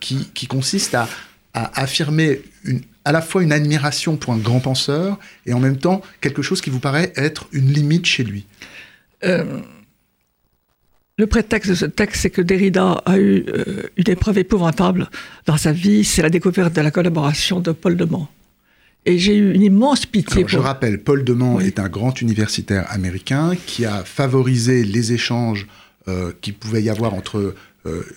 qui, 0.00 0.28
qui, 0.34 0.46
consiste 0.46 0.94
à 0.94 1.08
affirmer 1.54 2.42
une, 2.64 2.82
à 3.04 3.12
la 3.12 3.20
fois 3.20 3.42
une 3.42 3.52
admiration 3.52 4.16
pour 4.16 4.32
un 4.32 4.38
grand 4.38 4.60
penseur 4.60 5.18
et 5.46 5.52
en 5.52 5.60
même 5.60 5.76
temps 5.76 6.00
quelque 6.20 6.42
chose 6.42 6.60
qui 6.60 6.70
vous 6.70 6.80
paraît 6.80 7.12
être 7.16 7.46
une 7.52 7.72
limite 7.72 8.06
chez 8.06 8.24
lui 8.24 8.46
euh, 9.24 9.60
Le 11.18 11.26
prétexte 11.26 11.70
de 11.70 11.74
ce 11.74 11.84
texte, 11.84 12.22
c'est 12.22 12.30
que 12.30 12.42
Derrida 12.42 13.02
a 13.04 13.18
eu 13.18 13.44
euh, 13.48 13.82
une 13.96 14.10
épreuve 14.10 14.38
épouvantable 14.38 15.10
dans 15.46 15.56
sa 15.56 15.72
vie, 15.72 16.04
c'est 16.04 16.22
la 16.22 16.30
découverte 16.30 16.74
de 16.74 16.80
la 16.80 16.90
collaboration 16.90 17.60
de 17.60 17.72
Paul 17.72 17.96
de 17.96 18.04
Man. 18.04 18.26
Et 19.06 19.18
j'ai 19.18 19.36
eu 19.36 19.52
une 19.52 19.62
immense 19.62 20.06
pitié. 20.06 20.44
Je 20.48 20.58
rappelle, 20.58 20.98
Paul 20.98 21.24
de 21.24 21.34
Man 21.34 21.60
est 21.60 21.78
un 21.78 21.90
grand 21.90 22.22
universitaire 22.22 22.86
américain 22.90 23.52
qui 23.66 23.84
a 23.84 24.02
favorisé 24.02 24.82
les 24.82 25.12
échanges 25.12 25.66
euh, 26.08 26.32
qui 26.40 26.52
pouvait 26.52 26.82
y 26.82 26.88
avoir 26.88 27.12
entre 27.12 27.54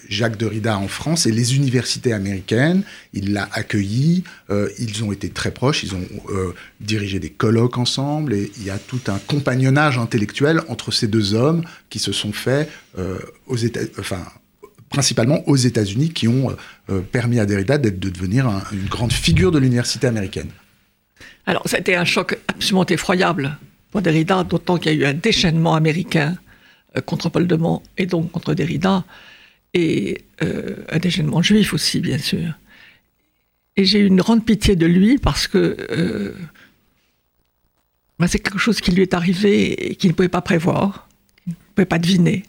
Jacques 0.07 0.37
Derrida 0.37 0.77
en 0.77 0.87
France 0.87 1.25
et 1.25 1.31
les 1.31 1.55
universités 1.55 2.13
américaines. 2.13 2.83
Il 3.13 3.33
l'a 3.33 3.49
accueilli, 3.51 4.23
euh, 4.49 4.69
ils 4.79 5.03
ont 5.03 5.11
été 5.11 5.29
très 5.29 5.51
proches, 5.51 5.83
ils 5.83 5.93
ont 5.93 6.05
euh, 6.29 6.53
dirigé 6.79 7.19
des 7.19 7.29
colloques 7.29 7.77
ensemble 7.77 8.33
et 8.33 8.51
il 8.57 8.63
y 8.63 8.69
a 8.69 8.77
tout 8.77 9.01
un 9.07 9.19
compagnonnage 9.19 9.97
intellectuel 9.97 10.61
entre 10.69 10.91
ces 10.91 11.07
deux 11.07 11.33
hommes 11.33 11.63
qui 11.89 11.99
se 11.99 12.11
sont 12.11 12.31
faits 12.31 12.69
principalement 14.89 15.47
aux 15.47 15.55
États-Unis, 15.55 16.09
qui 16.11 16.27
ont 16.27 16.55
permis 17.11 17.39
à 17.39 17.45
Derrida 17.45 17.77
de 17.77 17.89
devenir 17.89 18.49
une 18.71 18.87
grande 18.87 19.11
figure 19.11 19.51
de 19.51 19.59
l'université 19.59 20.07
américaine. 20.07 20.49
Alors, 21.45 21.63
ça 21.65 21.77
a 21.77 21.79
été 21.79 21.95
un 21.95 22.05
choc 22.05 22.37
absolument 22.47 22.85
effroyable 22.85 23.57
pour 23.91 24.01
Derrida, 24.01 24.43
d'autant 24.43 24.77
qu'il 24.77 24.93
y 24.93 24.95
a 24.95 24.97
eu 24.97 25.05
un 25.05 25.13
déchaînement 25.13 25.75
américain 25.75 26.37
contre 27.05 27.29
Paul 27.29 27.47
de 27.47 27.55
Man 27.55 27.79
et 27.97 28.05
donc 28.05 28.31
contre 28.31 28.53
Derrida 28.53 29.03
et 29.77 30.25
euh, 30.41 30.75
un 30.89 30.97
déchaînement 30.97 31.43
juif 31.43 31.73
aussi, 31.73 31.99
bien 31.99 32.17
sûr. 32.17 32.53
Et 33.75 33.85
j'ai 33.85 33.99
eu 33.99 34.07
une 34.07 34.17
grande 34.17 34.43
pitié 34.43 34.75
de 34.75 34.87
lui 34.87 35.19
parce 35.19 35.47
que 35.47 35.77
euh, 35.91 36.33
ben, 38.17 38.25
c'est 38.25 38.39
quelque 38.39 38.57
chose 38.57 38.81
qui 38.81 38.91
lui 38.91 39.03
est 39.03 39.13
arrivé 39.13 39.91
et 39.91 39.95
qu'il 39.95 40.09
ne 40.09 40.15
pouvait 40.15 40.29
pas 40.29 40.41
prévoir, 40.41 41.07
qu'il 41.43 41.53
ne 41.53 41.73
pouvait 41.75 41.85
pas 41.85 41.99
deviner. 41.99 42.43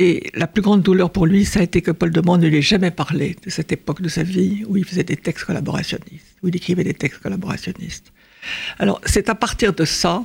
Et 0.00 0.30
la 0.34 0.48
plus 0.48 0.62
grande 0.62 0.82
douleur 0.82 1.10
pour 1.10 1.26
lui, 1.26 1.44
ça 1.44 1.60
a 1.60 1.62
été 1.62 1.80
que 1.80 1.92
Paul 1.92 2.10
de 2.10 2.20
Man 2.20 2.40
ne 2.40 2.48
lui 2.48 2.58
ait 2.58 2.62
jamais 2.62 2.90
parlé 2.90 3.36
de 3.44 3.50
cette 3.50 3.70
époque 3.70 4.02
de 4.02 4.08
sa 4.08 4.24
vie 4.24 4.64
où 4.66 4.76
il 4.76 4.84
faisait 4.84 5.04
des 5.04 5.16
textes 5.16 5.44
collaborationnistes, 5.44 6.36
où 6.42 6.48
il 6.48 6.56
écrivait 6.56 6.84
des 6.84 6.94
textes 6.94 7.20
collaborationnistes. 7.20 8.12
Alors, 8.80 9.00
c'est 9.04 9.28
à 9.28 9.36
partir 9.36 9.72
de 9.72 9.84
ça 9.84 10.24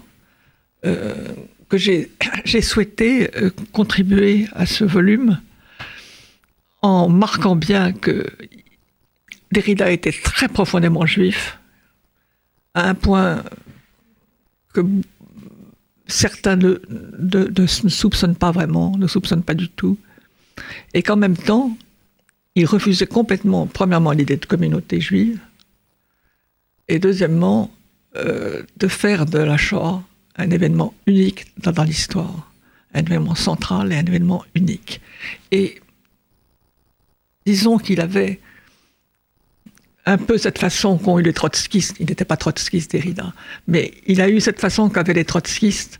euh, 0.85 1.33
que 1.73 1.77
j'ai 2.45 2.61
souhaité 2.61 3.35
euh, 3.35 3.49
contribuer 3.71 4.47
à 4.53 4.65
ce 4.65 4.83
volume 4.83 5.39
en 6.81 7.09
marquant 7.09 7.55
bien 7.55 7.93
que 7.93 8.27
Derrida 9.51 9.89
était 9.91 10.11
très 10.11 10.47
profondément 10.47 11.05
juif, 11.05 11.57
à 12.73 12.89
un 12.89 12.95
point 12.95 13.43
que 14.73 14.81
certains 16.07 16.55
ne, 16.55 16.81
ne, 17.19 17.67
soupçonnent 17.67 18.35
pas 18.35 18.51
vraiment, 18.51 18.97
ne 18.97 19.07
soupçonnent 19.07 19.43
pas 19.43 19.53
du 19.53 19.69
tout, 19.69 19.97
et 20.93 21.01
qu'en 21.03 21.15
même 21.15 21.37
temps, 21.37 21.77
il 22.55 22.65
refusait 22.65 23.07
complètement, 23.07 23.65
premièrement, 23.67 24.11
l'idée 24.11 24.37
de 24.37 24.45
communauté 24.45 24.99
juive, 24.99 25.39
et 26.87 26.99
deuxièmement, 26.99 27.71
euh, 28.15 28.63
de 28.77 28.87
faire 28.87 29.25
de 29.25 29.39
la 29.39 29.57
Shoah 29.57 30.03
un 30.35 30.49
événement 30.49 30.93
unique 31.05 31.45
dans, 31.57 31.83
l'histoire, 31.83 32.51
un 32.93 33.01
événement 33.01 33.35
central 33.35 33.91
et 33.91 33.97
un 33.97 34.05
événement 34.05 34.43
unique. 34.55 35.01
Et 35.51 35.81
disons 37.45 37.77
qu'il 37.77 38.01
avait 38.01 38.39
un 40.05 40.17
peu 40.17 40.37
cette 40.37 40.57
façon 40.57 40.97
qu'ont 40.97 41.19
eu 41.19 41.23
les 41.23 41.33
trotskistes, 41.33 41.95
il 41.99 42.07
n'était 42.07 42.25
pas 42.25 42.37
trotskiste 42.37 42.91
Derrida, 42.91 43.33
mais 43.67 43.93
il 44.05 44.21
a 44.21 44.29
eu 44.29 44.41
cette 44.41 44.59
façon 44.59 44.89
qu'avaient 44.89 45.13
les 45.13 45.25
trotskistes, 45.25 45.99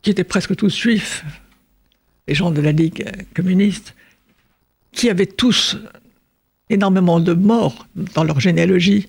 qui 0.00 0.10
étaient 0.10 0.24
presque 0.24 0.56
tous 0.56 0.74
juifs, 0.74 1.24
les 2.28 2.34
gens 2.34 2.50
de 2.50 2.60
la 2.60 2.72
Ligue 2.72 3.10
communiste, 3.34 3.94
qui 4.92 5.10
avaient 5.10 5.26
tous 5.26 5.76
énormément 6.70 7.20
de 7.20 7.32
morts 7.32 7.86
dans 8.14 8.24
leur 8.24 8.40
généalogie, 8.40 9.08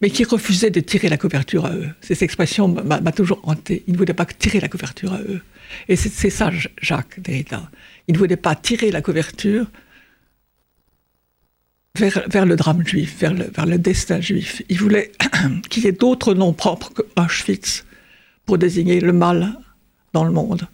mais 0.00 0.10
qui 0.10 0.24
refusaient 0.24 0.70
de 0.70 0.80
tirer 0.80 1.08
la 1.08 1.16
couverture 1.16 1.66
à 1.66 1.74
eux. 1.74 1.88
Cette 2.00 2.22
expression 2.22 2.68
m'a 2.68 3.12
toujours 3.12 3.40
hanté. 3.42 3.82
Il 3.86 3.94
ne 3.94 3.98
voulait 3.98 4.14
pas 4.14 4.26
tirer 4.26 4.60
la 4.60 4.68
couverture 4.68 5.12
à 5.12 5.20
eux. 5.20 5.40
Et 5.88 5.96
c'est 5.96 6.30
ça, 6.30 6.50
Jacques 6.80 7.20
Derrida. 7.20 7.70
Il 8.06 8.14
ne 8.14 8.18
voulait 8.18 8.36
pas 8.36 8.54
tirer 8.54 8.90
la 8.90 9.02
couverture 9.02 9.66
vers, 11.98 12.46
le 12.46 12.56
drame 12.56 12.86
juif, 12.86 13.18
vers 13.18 13.34
le, 13.66 13.78
destin 13.78 14.20
juif. 14.20 14.62
Il 14.68 14.78
voulait 14.78 15.12
qu'il 15.68 15.84
y 15.84 15.88
ait 15.88 15.92
d'autres 15.92 16.34
noms 16.34 16.52
propres 16.52 16.92
que 16.92 17.02
Auschwitz 17.16 17.84
pour 18.46 18.58
désigner 18.58 19.00
le 19.00 19.12
mal 19.12 19.58
dans 20.12 20.24
le 20.24 20.30
monde. 20.30 20.66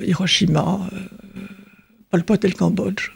Euh, 0.00 0.06
Hiroshima, 0.06 0.88
euh, 0.92 1.40
Pol 2.10 2.24
Pot 2.24 2.44
et 2.44 2.52
Cambodge. 2.52 3.10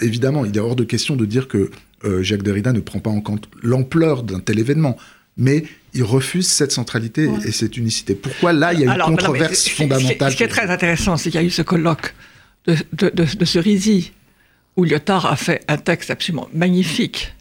Évidemment, 0.00 0.44
il 0.44 0.56
est 0.56 0.60
hors 0.60 0.76
de 0.76 0.84
question 0.84 1.16
de 1.16 1.24
dire 1.24 1.48
que 1.48 1.70
euh, 2.04 2.22
Jacques 2.22 2.42
Derrida 2.42 2.72
ne 2.72 2.80
prend 2.80 3.00
pas 3.00 3.10
en 3.10 3.20
compte 3.20 3.48
l'ampleur 3.62 4.22
d'un 4.22 4.40
tel 4.40 4.58
événement. 4.58 4.96
Mais 5.36 5.64
il 5.94 6.04
refuse 6.04 6.46
cette 6.48 6.70
centralité 6.70 7.28
et 7.44 7.50
cette 7.50 7.76
unicité. 7.76 8.14
Pourquoi 8.14 8.52
là, 8.52 8.72
il 8.72 8.80
y 8.80 8.86
a 8.86 8.94
une 8.94 9.02
controverse 9.02 9.68
fondamentale 9.68 10.30
Ce 10.30 10.36
qui 10.36 10.44
est 10.44 10.48
très 10.48 10.70
intéressant, 10.70 11.16
c'est 11.16 11.30
qu'il 11.30 11.40
y 11.40 11.42
a 11.42 11.46
eu 11.46 11.50
ce 11.50 11.62
colloque 11.62 12.14
de, 12.66 12.76
de, 12.92 13.26
où 14.76 14.84
Lyotard 14.84 15.26
a 15.26 15.36
fait 15.36 15.62
un 15.68 15.76
texte 15.76 16.10
absolument 16.10 16.48
magnifique, 16.52 17.34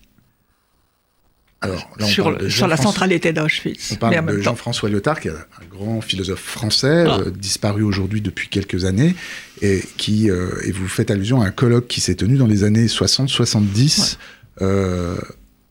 Alors, 1.63 1.89
là, 1.97 2.05
on 2.05 2.07
sur, 2.07 2.23
parle 2.25 2.37
de 2.39 2.43
le- 2.43 2.49
sur 2.49 2.67
la 2.67 2.75
Jean-François- 2.75 2.91
centralité 2.91 3.33
d'Auschwitz. 3.33 3.91
On 3.93 3.95
parle 3.95 4.25
de 4.35 4.41
Jean-François 4.41 4.89
Lyotard, 4.89 5.19
qui 5.19 5.29
est 5.29 5.31
un 5.31 5.65
grand 5.71 6.01
philosophe 6.01 6.41
français, 6.43 7.05
Ah. 7.07 7.19
euh, 7.19 7.31
disparu 7.31 7.83
aujourd'hui 7.83 8.21
depuis 8.21 8.47
quelques 8.49 8.85
années, 8.85 9.15
et 9.61 9.81
qui 9.97 10.29
euh, 10.29 10.49
et 10.65 10.71
vous 10.71 10.87
faites 10.87 11.09
allusion 11.11 11.41
à 11.41 11.45
un 11.47 11.51
colloque 11.51 11.87
qui 11.87 12.01
s'est 12.01 12.15
tenu 12.15 12.35
dans 12.37 12.47
les 12.47 12.63
années 12.63 12.87
60-70 12.87 14.17
euh, 14.61 15.15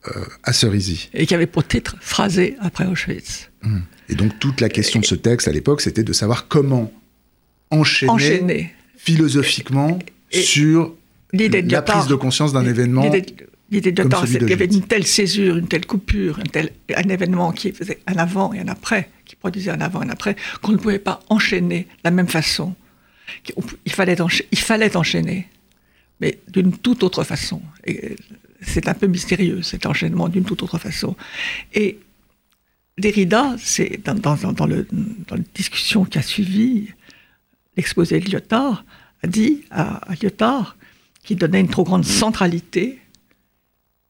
euh, 0.07 0.11
à 0.43 0.51
Cerisy. 0.51 1.09
et 1.13 1.25
qui 1.25 1.33
avait 1.35 1.45
pour 1.47 1.65
titre 1.65 1.95
Phrasé 2.01 2.55
après 2.59 2.85
Auschwitz. 2.85 3.49
Et 4.09 4.15
donc 4.15 4.37
toute 4.39 4.59
la 4.59 4.67
question 4.69 4.99
de 4.99 5.05
ce 5.05 5.15
texte 5.15 5.47
à 5.47 5.51
l'époque, 5.51 5.79
c'était 5.81 6.03
de 6.03 6.11
savoir 6.11 6.47
comment 6.49 6.91
enchaîner, 7.71 8.73
philosophiquement 8.97 9.99
Et- 10.31 10.41
sur 10.41 10.93
L'idée 11.31 11.61
de 11.63 11.71
la 11.71 11.81
prise 11.81 12.05
de 12.07 12.13
conscience 12.15 12.53
d'un 12.53 12.65
événement. 12.65 13.09
De 13.09 13.21
comme 14.03 14.09
Lyotard, 14.09 14.21
celui 14.27 14.33
c'est 14.33 14.39
qu'il 14.39 14.49
y 14.49 14.53
avait 14.53 14.65
une 14.65 14.81
telle 14.87 15.05
césure, 15.07 15.57
une 15.57 15.67
telle 15.67 15.85
coupure, 15.85 16.39
un, 16.39 16.43
tel, 16.43 16.71
un 16.95 17.09
événement 17.09 17.51
qui 17.51 17.71
faisait 17.71 17.99
un 18.07 18.15
avant 18.17 18.53
et 18.53 18.59
un 18.59 18.67
après, 18.67 19.09
qui 19.25 19.35
produisait 19.35 19.71
un 19.71 19.81
avant 19.81 20.01
et 20.03 20.05
un 20.05 20.09
après, 20.09 20.35
qu'on 20.61 20.73
ne 20.73 20.77
pouvait 20.77 20.99
pas 20.99 21.21
enchaîner 21.29 21.79
de 21.83 21.87
la 22.03 22.11
même 22.11 22.27
façon. 22.27 22.75
Il 23.85 23.91
fallait, 23.91 24.15
encha- 24.15 24.45
il 24.51 24.59
fallait 24.59 24.95
enchaîner, 24.95 25.47
mais 26.19 26.39
d'une 26.49 26.71
toute 26.77 27.03
autre 27.03 27.23
façon. 27.23 27.61
Et 27.85 28.15
c'est 28.61 28.87
un 28.87 28.93
peu 28.93 29.07
mystérieux, 29.07 29.61
cet 29.63 29.85
enchaînement 29.85 30.29
d'une 30.29 30.43
toute 30.43 30.61
autre 30.61 30.77
façon. 30.77 31.15
Et 31.73 31.99
Derrida, 32.97 33.55
c'est 33.57 33.99
dans, 34.05 34.13
dans- 34.13 34.51
dans 34.53 34.65
le, 34.67 34.85
dans 34.91 35.35
la 35.35 35.41
discussion 35.55 36.05
qui 36.05 36.19
a 36.19 36.21
suivi 36.21 36.89
l'exposé 37.75 38.19
de 38.19 38.29
Lyotard, 38.29 38.85
a 39.23 39.27
dit 39.27 39.63
à, 39.71 39.95
à 40.11 40.15
Lyotard 40.21 40.77
qu'il 41.23 41.37
donnait 41.37 41.61
une 41.61 41.69
trop 41.69 41.83
grande 41.85 42.05
centralité 42.05 42.99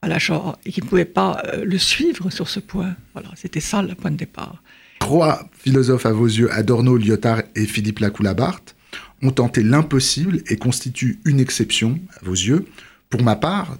à 0.03 0.07
la 0.09 0.19
Shoah 0.19 0.59
et 0.65 0.71
qu'il 0.71 0.83
ne 0.83 0.89
pouvait 0.89 1.05
pas 1.05 1.41
euh, 1.45 1.63
le 1.63 1.77
suivre 1.77 2.29
sur 2.29 2.49
ce 2.49 2.59
point. 2.59 2.93
Voilà, 3.13 3.29
c'était 3.35 3.61
ça 3.61 3.81
le 3.81 3.95
point 3.95 4.11
de 4.11 4.17
départ. 4.17 4.61
Trois 4.99 5.49
philosophes 5.57 6.05
à 6.05 6.11
vos 6.11 6.25
yeux, 6.25 6.51
Adorno, 6.51 6.97
Lyotard 6.97 7.43
et 7.55 7.65
Philippe 7.65 7.99
Lacoue-Labarthe, 7.99 8.75
ont 9.21 9.31
tenté 9.31 9.63
l'impossible 9.63 10.41
et 10.47 10.57
constituent 10.57 11.19
une 11.23 11.39
exception 11.39 11.99
à 12.19 12.25
vos 12.25 12.33
yeux. 12.33 12.65
Pour 13.09 13.23
ma 13.23 13.37
part, 13.37 13.77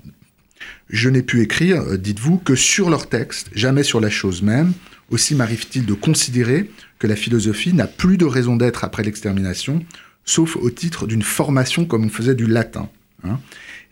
je 0.90 1.10
n'ai 1.10 1.24
pu 1.24 1.42
écrire, 1.42 1.82
euh, 1.82 1.98
dites-vous, 1.98 2.38
que 2.38 2.56
sur 2.56 2.90
leur 2.90 3.10
texte, 3.10 3.50
jamais 3.54 3.84
sur 3.84 4.00
la 4.00 4.10
chose 4.10 4.42
même. 4.42 4.72
Aussi 5.10 5.36
m'arrive-t-il 5.36 5.86
de 5.86 5.94
considérer 5.94 6.72
que 7.00 7.08
la 7.08 7.18
philosophie 7.18 7.74
n'a 7.74 7.88
plus 7.88 8.18
de 8.18 8.26
raison 8.26 8.56
d'être 8.56 8.86
après 8.86 9.04
l'extermination, 9.04 9.84
sauf 10.24 10.56
au 10.56 10.70
titre 10.70 11.06
d'une 11.06 11.22
formation 11.22 11.84
comme 11.84 12.06
on 12.06 12.10
faisait 12.10 12.34
du 12.34 12.48
latin. 12.48 12.88
hein. 13.26 13.40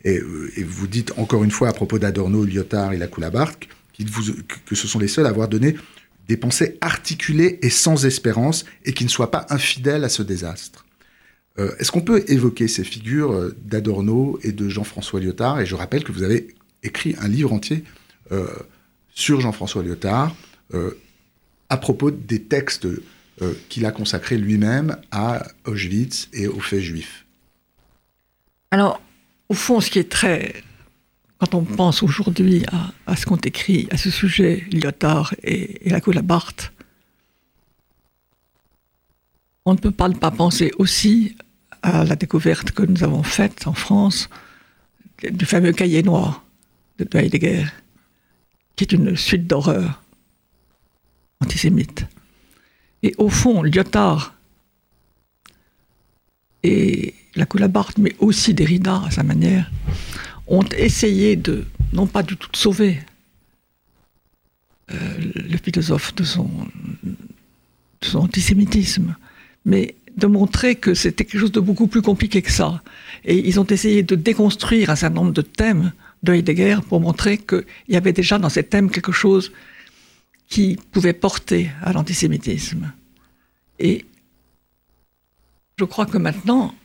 Et, 0.04 0.18
euh, 0.20 0.52
et 0.56 0.64
vous 0.64 0.88
dites 0.88 1.14
encore 1.18 1.44
une 1.44 1.52
fois 1.52 1.70
à 1.70 1.74
propos 1.74 2.00
d'Adorno, 2.00 2.44
Lyotard 2.46 2.94
et 2.94 2.98
Lacoue-Labarthe 2.98 3.68
qu'ils 3.94 4.10
vous- 4.10 4.34
que- 4.66 4.76
ce 4.76 4.88
sont 4.88 5.00
les 5.00 5.08
seuls 5.08 5.26
à 5.26 5.30
avoir 5.30 5.48
donné 5.48 5.76
des 6.28 6.38
pensées 6.38 6.78
articulées 6.82 7.60
et 7.62 7.70
sans 7.70 8.06
espérance 8.06 8.66
et 8.86 8.94
qui 8.94 9.04
ne 9.04 9.10
soient 9.10 9.32
pas 9.32 9.46
infidèles 9.50 10.04
à 10.04 10.10
ce 10.10 10.24
désastre. 10.24 10.86
Euh, 11.60 11.76
Est-ce 11.80 11.92
qu'on 11.92 12.02
peut 12.02 12.24
évoquer 12.28 12.68
ces 12.68 12.84
figures 12.84 13.34
euh, 13.34 13.56
d'Adorno 13.64 14.40
et 14.44 14.54
de 14.54 14.70
Jean-François 14.70 15.20
Lyotard? 15.20 15.60
Et 15.60 15.66
je 15.66 15.76
rappelle 15.76 16.04
que 16.04 16.12
vous 16.12 16.24
avez 16.24 16.56
écrit 16.84 17.16
un 17.20 17.28
livre 17.28 17.52
entier 17.54 17.84
sur 19.14 19.42
Jean-François 19.42 19.84
Lyotard 19.84 20.34
à 21.68 21.78
propos 21.78 22.12
des 22.12 22.42
textes 22.44 22.88
qu'il 23.68 23.86
a 23.86 23.92
consacrés 23.92 24.38
lui-même 24.38 24.96
à 25.12 25.46
Auschwitz 25.66 26.30
et 26.32 26.48
aux 26.48 26.62
faits 26.62 26.80
juifs. 26.80 27.26
Alors, 28.72 29.02
au 29.52 29.54
fond, 29.54 29.82
ce 29.82 29.90
qui 29.92 30.00
est 30.00 30.10
très. 30.10 30.64
Quand 31.38 31.54
on 31.56 31.64
pense 31.66 32.04
aujourd'hui 32.04 32.64
à, 33.06 33.16
ce 33.18 33.26
qu'ont 33.26 33.36
écrit 33.36 33.90
à 33.92 33.98
ce 33.98 34.10
sujet 34.10 34.64
Lyotard 34.72 35.34
et, 35.44 35.88
et 35.88 35.90
Lacoue-Labarthe, 35.90 36.72
on 39.66 39.74
ne 39.74 39.78
peut 39.78 39.92
pas 39.92 40.08
ne 40.08 40.14
pas 40.14 40.32
penser 40.32 40.72
aussi 40.78 41.36
à 41.82 42.06
la 42.06 42.16
découverte 42.16 42.72
que 42.72 42.84
nous 42.84 43.04
avons 43.04 43.24
faite 43.24 43.68
en 43.68 43.74
France 43.74 44.30
du 45.22 45.46
fameux 45.46 45.74
cahier 45.74 46.02
noir 46.02 46.46
de 46.98 47.04
de 47.04 47.18
Heidegger, 47.18 47.66
qui 48.78 48.86
est 48.86 48.94
une 48.94 49.18
suite 49.18 49.48
d'horreurs 49.48 50.02
antisémites. 51.42 52.06
Et 53.04 53.14
au 53.18 53.28
fond, 53.28 53.64
Lyotard 53.64 54.34
et 56.64 57.14
Lacoue-Labarthe, 57.36 57.98
mais 57.98 58.16
aussi 58.20 58.54
Derrida 58.54 59.02
à 59.06 59.12
sa 59.12 59.24
manière, 59.24 59.72
ont 60.48 60.66
essayé 60.78 61.36
de, 61.36 61.66
non 61.94 62.08
pas 62.08 62.24
du 62.24 62.36
tout 62.36 62.50
de 62.52 62.58
sauver 62.58 63.00
euh, 64.92 64.96
le 65.36 65.58
philosophe 65.58 66.14
de 66.16 66.24
son, 66.24 66.50
de 68.02 68.06
son 68.06 68.20
antisémitisme, 68.20 69.16
mais 69.66 69.96
de 70.18 70.28
montrer 70.28 70.76
que 70.76 70.94
c'était 70.94 71.24
quelque 71.24 71.40
chose 71.40 71.52
de 71.52 71.62
beaucoup 71.62 71.88
plus 71.88 72.02
compliqué 72.02 72.42
que 72.42 72.52
ça. 72.52 72.82
Et 73.24 73.48
ils 73.48 73.60
ont 73.60 73.66
essayé 73.66 74.04
de 74.04 74.16
déconstruire 74.16 74.90
un 74.90 74.96
certain 74.96 75.16
nombre 75.16 75.32
de 75.32 75.42
thèmes 75.42 75.94
de 76.24 76.34
Heidegger 76.34 76.80
pour 76.88 77.00
montrer 77.00 77.38
qu'il 77.38 77.66
y 77.88 77.96
avait 77.96 78.14
déjà 78.14 78.38
dans 78.38 78.50
ces 78.50 78.64
thèmes 78.64 78.92
quelque 78.92 79.12
chose 79.12 79.52
qui 80.50 80.78
pouvait 80.92 81.14
porter 81.14 81.72
à 81.82 81.94
l'antisémitisme. 81.94 82.92
Et 83.80 84.06
je 85.82 85.86
crois 85.86 86.06
que 86.06 86.20
maintenant, 86.20 86.76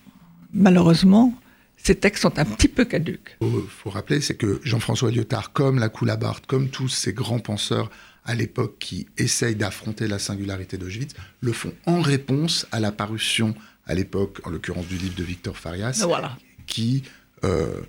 malheureusement, 0.54 1.34
ces 1.76 1.94
textes 1.96 2.22
sont 2.22 2.38
un 2.38 2.46
petit 2.46 2.66
peu 2.68 2.86
caduques. 2.86 3.36
Il 3.42 3.48
faut 3.68 3.90
rappeler, 3.90 4.22
c'est 4.22 4.36
que 4.36 4.58
Jean-François 4.64 5.10
Lyotard, 5.10 5.52
comme 5.52 5.78
Lacoue-Labarthe, 5.78 6.46
comme 6.46 6.70
tous 6.70 6.88
ces 6.88 7.12
grands 7.12 7.38
penseurs 7.38 7.90
à 8.24 8.34
l'époque 8.34 8.76
qui 8.78 9.06
essayent 9.18 9.54
d'affronter 9.54 10.08
la 10.08 10.18
singularité 10.18 10.78
d'Auschwitz, 10.78 11.14
le 11.42 11.52
font 11.52 11.74
en 11.84 12.00
réponse 12.00 12.66
à 12.72 12.80
la 12.80 12.90
parution 12.90 13.54
à 13.84 13.92
l'époque, 13.94 14.40
en 14.44 14.50
l'occurrence 14.50 14.86
du 14.86 14.96
livre 14.96 15.14
de 15.14 15.22
Victor 15.22 15.58
Farias, 15.58 16.02
Voilà. 16.06 16.38
qui 16.66 17.02
euh, 17.44 17.82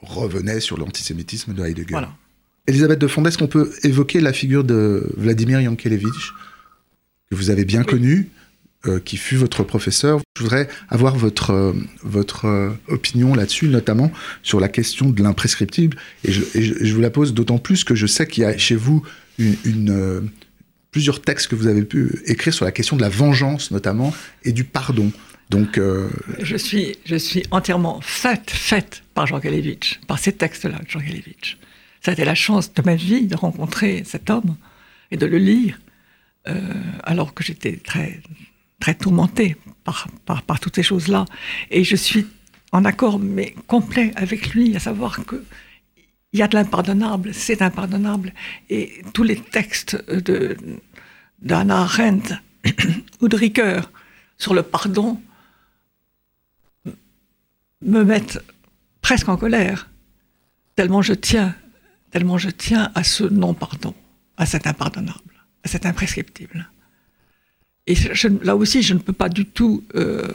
revenait 0.00 0.60
sur 0.60 0.78
l'antisémitisme 0.78 1.52
de 1.52 1.62
Heidegger. 1.66 1.92
Voilà. 1.92 2.14
Elisabeth 2.66 2.98
de 2.98 3.06
Fondé, 3.08 3.28
est-ce 3.28 3.36
qu'on 3.36 3.46
peut 3.46 3.70
évoquer 3.82 4.20
la 4.22 4.32
figure 4.32 4.64
de 4.64 5.12
Vladimir 5.18 5.60
Yankelevitch, 5.60 6.32
que 7.30 7.34
vous 7.36 7.50
avez 7.50 7.66
bien 7.66 7.84
connu, 7.84 8.30
euh, 8.86 9.00
qui 9.00 9.16
fut 9.16 9.34
votre 9.34 9.64
professeur 9.64 10.20
Je 10.36 10.42
voudrais 10.44 10.68
avoir 10.88 11.16
votre, 11.16 11.50
euh, 11.50 11.72
votre 12.04 12.44
euh, 12.44 12.70
opinion 12.86 13.34
là-dessus, 13.34 13.66
notamment 13.66 14.12
sur 14.44 14.60
la 14.60 14.68
question 14.68 15.10
de 15.10 15.20
l'imprescriptible. 15.20 15.96
Et, 16.22 16.30
je, 16.30 16.94
vous 16.94 17.00
la 17.00 17.10
pose 17.10 17.34
d'autant 17.34 17.58
plus 17.58 17.82
que 17.82 17.96
je 17.96 18.06
sais 18.06 18.28
qu'il 18.28 18.44
y 18.44 18.46
a 18.46 18.56
chez 18.56 18.76
vous 18.76 19.02
plusieurs 20.92 21.20
textes 21.22 21.48
que 21.48 21.56
vous 21.56 21.66
avez 21.66 21.82
pu 21.82 22.22
écrire 22.26 22.54
sur 22.54 22.64
la 22.64 22.70
question 22.70 22.96
de 22.96 23.02
la 23.02 23.08
vengeance, 23.08 23.72
notamment, 23.72 24.14
et 24.44 24.52
du 24.52 24.62
pardon. 24.62 25.10
Donc, 25.50 25.80
Je 26.40 26.56
suis, 26.56 26.96
je 27.04 27.16
suis 27.16 27.42
entièrement 27.50 28.00
faite, 28.00 28.48
faite 28.48 29.02
par 29.12 29.26
Jean 29.26 29.40
Galevitch, 29.40 29.98
par 30.06 30.20
ces 30.20 30.32
textes-là 30.32 30.78
de 30.78 30.88
Jean 30.88 31.00
Galevitch. 31.00 31.58
Ça 32.00 32.12
a 32.12 32.14
été 32.14 32.24
la 32.24 32.36
chance 32.36 32.72
de 32.72 32.82
ma 32.82 32.94
vie 32.94 33.26
de 33.26 33.34
rencontrer 33.34 34.04
cet 34.06 34.30
homme 34.30 34.54
et 35.10 35.16
de 35.16 35.26
le 35.26 35.38
lire, 35.38 35.80
alors 37.02 37.34
que 37.34 37.42
j'étais 37.42 37.76
très, 37.76 38.20
très 38.80 38.94
tourmentée 38.94 39.56
par, 39.84 40.08
par, 40.24 40.42
par 40.42 40.60
toutes 40.60 40.76
ces 40.76 40.82
choses-là. 40.82 41.24
Et 41.70 41.84
je 41.84 41.96
suis 41.96 42.26
en 42.72 42.84
accord, 42.84 43.18
mais 43.18 43.54
complet 43.66 44.12
avec 44.16 44.54
lui, 44.54 44.76
à 44.76 44.80
savoir 44.80 45.24
que 45.24 45.44
il 46.32 46.40
y 46.40 46.42
a 46.42 46.48
de 46.48 46.54
l'impardonnable, 46.54 47.32
c'est 47.32 47.62
impardonnable. 47.62 48.34
Et 48.68 49.02
tous 49.14 49.22
les 49.22 49.36
textes 49.36 49.96
de 50.10 50.56
d'Anna 51.40 51.82
Arendt 51.82 52.34
ou 53.20 53.28
de 53.28 53.36
Ricoeur 53.36 53.90
sur 54.36 54.54
le 54.54 54.62
pardon 54.62 55.20
me 57.80 58.02
mettent 58.02 58.40
presque 59.00 59.28
en 59.28 59.36
colère, 59.36 59.88
tellement 60.74 61.00
je 61.00 61.14
tiens, 61.14 61.54
tellement 62.10 62.38
je 62.38 62.50
tiens 62.50 62.90
à 62.94 63.04
ce 63.04 63.24
non-pardon, 63.24 63.94
à 64.36 64.46
cet 64.46 64.66
impardonnable, 64.66 65.44
à 65.62 65.68
cet 65.68 65.86
imprescriptible. 65.86 66.68
Et 67.88 67.94
là 68.44 68.54
aussi, 68.54 68.82
je 68.82 68.92
ne 68.92 68.98
peux 68.98 69.14
pas 69.14 69.30
du 69.30 69.46
tout 69.46 69.82
euh, 69.94 70.28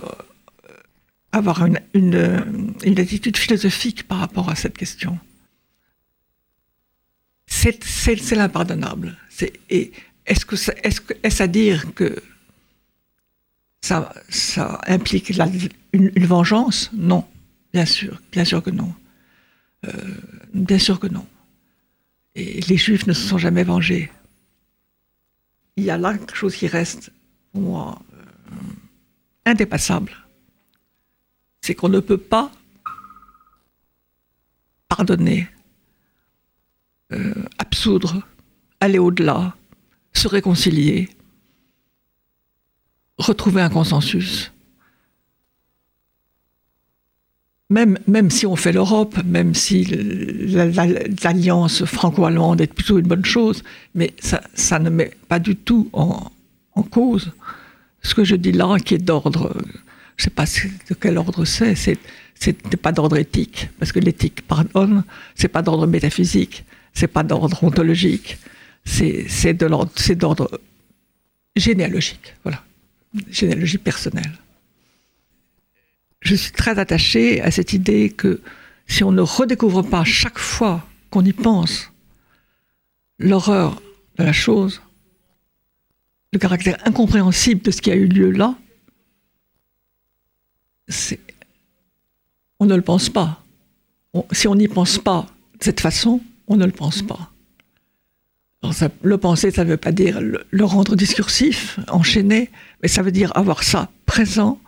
avoir 1.32 1.64
une, 1.94 2.16
attitude 2.98 3.38
philosophique 3.38 4.08
par 4.08 4.18
rapport 4.18 4.50
à 4.50 4.56
cette 4.56 4.76
question. 4.76 5.20
C'est 7.46 7.84
c'est- 7.84 8.18
c'est 8.18 8.36
l'impardonnable. 8.36 9.16
Est-ce 9.70 10.46
que 10.46 10.56
est-ce 10.84 11.00
que- 11.02 11.14
est-ce 11.22 11.44
à 11.44 11.48
dire 11.48 11.94
que 11.94 12.10
ça, 13.82 14.14
ça 14.30 14.82
implique 14.88 15.30
une, 15.94 16.26
vengeance? 16.26 16.90
Non, 16.94 17.24
bien 17.72 17.86
sûr, 17.86 18.20
bien 18.32 18.46
sûr 18.46 18.64
que 18.64 18.72
non. 18.72 18.92
Euh, 19.86 19.92
bien 20.54 20.80
sûr 20.80 21.00
que 21.00 21.08
non. 21.08 21.28
Et 22.34 22.62
les 22.62 22.78
Juifs 22.78 23.06
ne 23.06 23.14
se 23.14 23.28
sont 23.28 23.38
jamais 23.38 23.64
vengés. 23.64 24.10
Il 25.76 25.84
y 25.84 25.92
a 25.92 25.98
là 25.98 26.18
quelque 26.18 26.36
chose 26.36 26.56
qui 26.56 26.68
reste, 26.68 27.12
euh, 27.56 27.92
indépassable. 29.46 30.12
C'est 31.62 31.76
qu'on 31.76 31.90
ne 31.90 32.00
peut 32.00 32.18
pas 32.18 32.52
pardonner 34.90 35.48
euh, 37.12 37.34
absoudre, 37.58 38.22
aller 38.80 39.00
au-delà, 39.00 39.56
se 40.14 40.28
réconcilier, 40.28 41.10
retrouver 43.18 43.62
un 43.62 43.70
consensus. 43.70 44.52
Même, 47.70 48.30
si 48.30 48.46
on 48.46 48.56
fait 48.56 48.72
l'Europe, 48.72 49.18
même 49.26 49.56
si 49.56 49.86
l'alliance 49.86 51.86
franco-allemande 51.86 52.62
est 52.62 52.72
plutôt 52.72 53.00
une 53.00 53.08
bonne 53.08 53.26
chose, 53.26 53.64
mais 53.96 54.14
ça 54.20 54.78
ne 54.78 54.92
met 54.92 55.12
pas 55.28 55.40
du 55.40 55.56
tout 55.56 55.90
en, 55.92 56.32
en, 56.76 56.84
cause 56.84 57.32
ce 58.02 58.16
que 58.16 58.24
je 58.24 58.36
dis 58.36 58.52
là, 58.52 58.78
qui 58.80 58.96
est 58.96 58.98
d'ordre, 58.98 59.56
je 60.18 60.24
ne 60.24 60.24
sais 60.26 60.30
pas 60.30 60.46
de 60.46 60.94
quel 60.96 61.18
ordre 61.18 61.46
c'est, 61.46 61.76
c'est 61.76 62.78
pas 62.82 62.92
d'ordre 62.92 63.18
éthique, 63.18 63.70
parce 63.80 63.92
que 63.92 64.00
l'éthique 64.00 64.46
pardonne, 64.48 65.04
c'est 65.36 65.48
pas 65.48 65.62
d'ordre 65.62 65.88
métaphysique, 65.88 66.66
c'est 66.94 67.08
pas 67.08 67.24
d'ordre 67.24 67.64
ontologique, 67.64 68.38
c'est 68.86 69.54
d'ordre 69.54 70.60
généalogique, 71.56 72.36
voilà, 72.44 72.64
généalogie 73.30 73.78
personnelle. 73.78 74.34
Je 76.22 76.36
suis 76.36 76.52
très 76.52 76.80
attachée 76.80 77.42
à 77.42 77.52
cette 77.52 77.74
idée 77.74 78.10
que 78.10 78.42
si 78.88 79.04
on 79.04 79.12
ne 79.12 79.22
redécouvre 79.22 79.82
pas 79.84 80.04
chaque 80.04 80.40
fois 80.40 80.86
qu'on 81.10 81.24
y 81.24 81.34
pense 81.34 81.92
l'horreur 83.20 83.82
de 84.18 84.24
la 84.24 84.34
chose, 84.34 84.82
le 86.34 86.40
caractère 86.40 86.78
incompréhensible 86.86 87.62
de 87.62 87.72
ce 87.72 87.80
qui 87.80 87.92
a 87.92 87.96
eu 87.96 88.08
lieu 88.08 88.32
là, 88.32 88.56
on 92.60 92.66
ne 92.66 92.76
le 92.76 92.82
pense 92.82 93.10
pas. 93.10 93.44
si 94.32 94.48
on 94.48 94.56
n'y 94.56 94.68
pense 94.68 94.98
pas 94.98 95.28
de 95.60 95.64
cette 95.64 95.80
façon, 95.80 96.22
on 96.48 96.58
ne 96.58 96.66
le 96.66 96.72
pense 96.72 97.04
pas. 97.04 97.32
le 99.04 99.18
penser, 99.18 99.52
ça 99.52 99.64
ne 99.64 99.70
veut 99.70 99.78
pas 99.78 99.92
dire 99.92 100.20
le, 100.22 100.66
rendre 100.66 100.96
discursif, 100.96 101.80
enchaîné, 101.88 102.50
mais 102.82 102.88
ça 102.88 103.04
veut 103.04 103.12
dire 103.12 103.32
avoir 103.36 103.64
ça 103.64 103.92
présent 104.08 104.60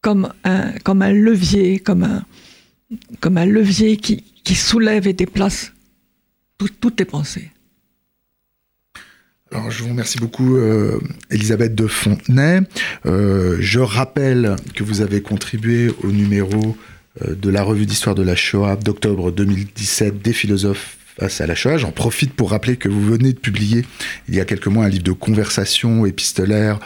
comme 0.00 0.32
un, 0.44 1.12
levier, 1.12 1.80
comme 1.80 2.04
un, 2.04 2.24
comme 3.18 3.38
un 3.38 3.46
levier 3.46 3.96
qui, 3.96 4.22
soulève 4.54 5.08
et 5.08 5.12
déplace 5.12 5.72
toutes 6.58 6.94
tes 6.94 7.04
pensées. 7.04 7.50
Alors, 9.52 9.70
je 9.70 9.84
vous 9.84 9.90
remercie 9.90 10.18
beaucoup, 10.18 10.56
euh, 10.56 10.98
Elisabeth 11.30 11.74
de 11.74 11.86
Fontenay. 11.86 12.62
Euh, 13.06 13.56
je 13.60 13.78
rappelle 13.78 14.56
que 14.74 14.82
vous 14.82 15.02
avez 15.02 15.22
contribué 15.22 15.92
au 16.02 16.08
numéro 16.08 16.76
euh, 17.22 17.36
de 17.36 17.48
la 17.48 17.62
revue 17.62 17.86
d'histoire 17.86 18.16
de 18.16 18.24
la 18.24 18.34
Shoah 18.34 18.74
d'octobre 18.74 19.30
2017 19.30 20.20
des 20.20 20.32
philosophes 20.32 20.96
face 21.18 21.40
à 21.40 21.46
la 21.46 21.54
Shoah. 21.54 21.78
J'en 21.78 21.92
profite 21.92 22.34
pour 22.34 22.50
rappeler 22.50 22.76
que 22.76 22.88
vous 22.88 23.04
venez 23.04 23.32
de 23.32 23.38
publier 23.38 23.84
il 24.28 24.34
y 24.34 24.40
a 24.40 24.44
quelques 24.44 24.66
mois 24.66 24.84
un 24.84 24.88
livre 24.88 25.04
de 25.04 25.12
conversation 25.12 26.04
épistolaire 26.06 26.78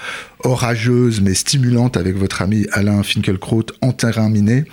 orageuse 0.44 1.20
mais 1.20 1.34
stimulante 1.34 1.96
avec 1.96 2.16
votre 2.16 2.42
ami 2.42 2.66
Alain 2.72 3.02
Finkielkraut 3.02 3.66
en 3.80 3.92
terrain 3.92 4.28
miné 4.28 4.64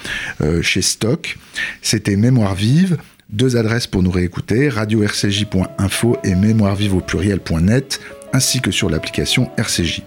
euh, 0.42 0.62
chez 0.62 0.82
Stock. 0.82 1.38
C'était 1.82 2.18
Mémoire 2.18 2.54
vive. 2.54 2.98
Deux 3.30 3.58
adresses 3.58 3.88
pour 3.88 4.04
nous 4.04 4.12
réécouter, 4.12 4.70
radio-rcj.info 4.70 6.18
et 6.24 6.34
mémoirevive 6.34 6.96
au 6.96 7.02
pluriel.net, 7.02 8.00
ainsi 8.32 8.62
que 8.62 8.72
sur 8.72 8.90
l'application 8.90 9.52
RCJ. 9.58 10.02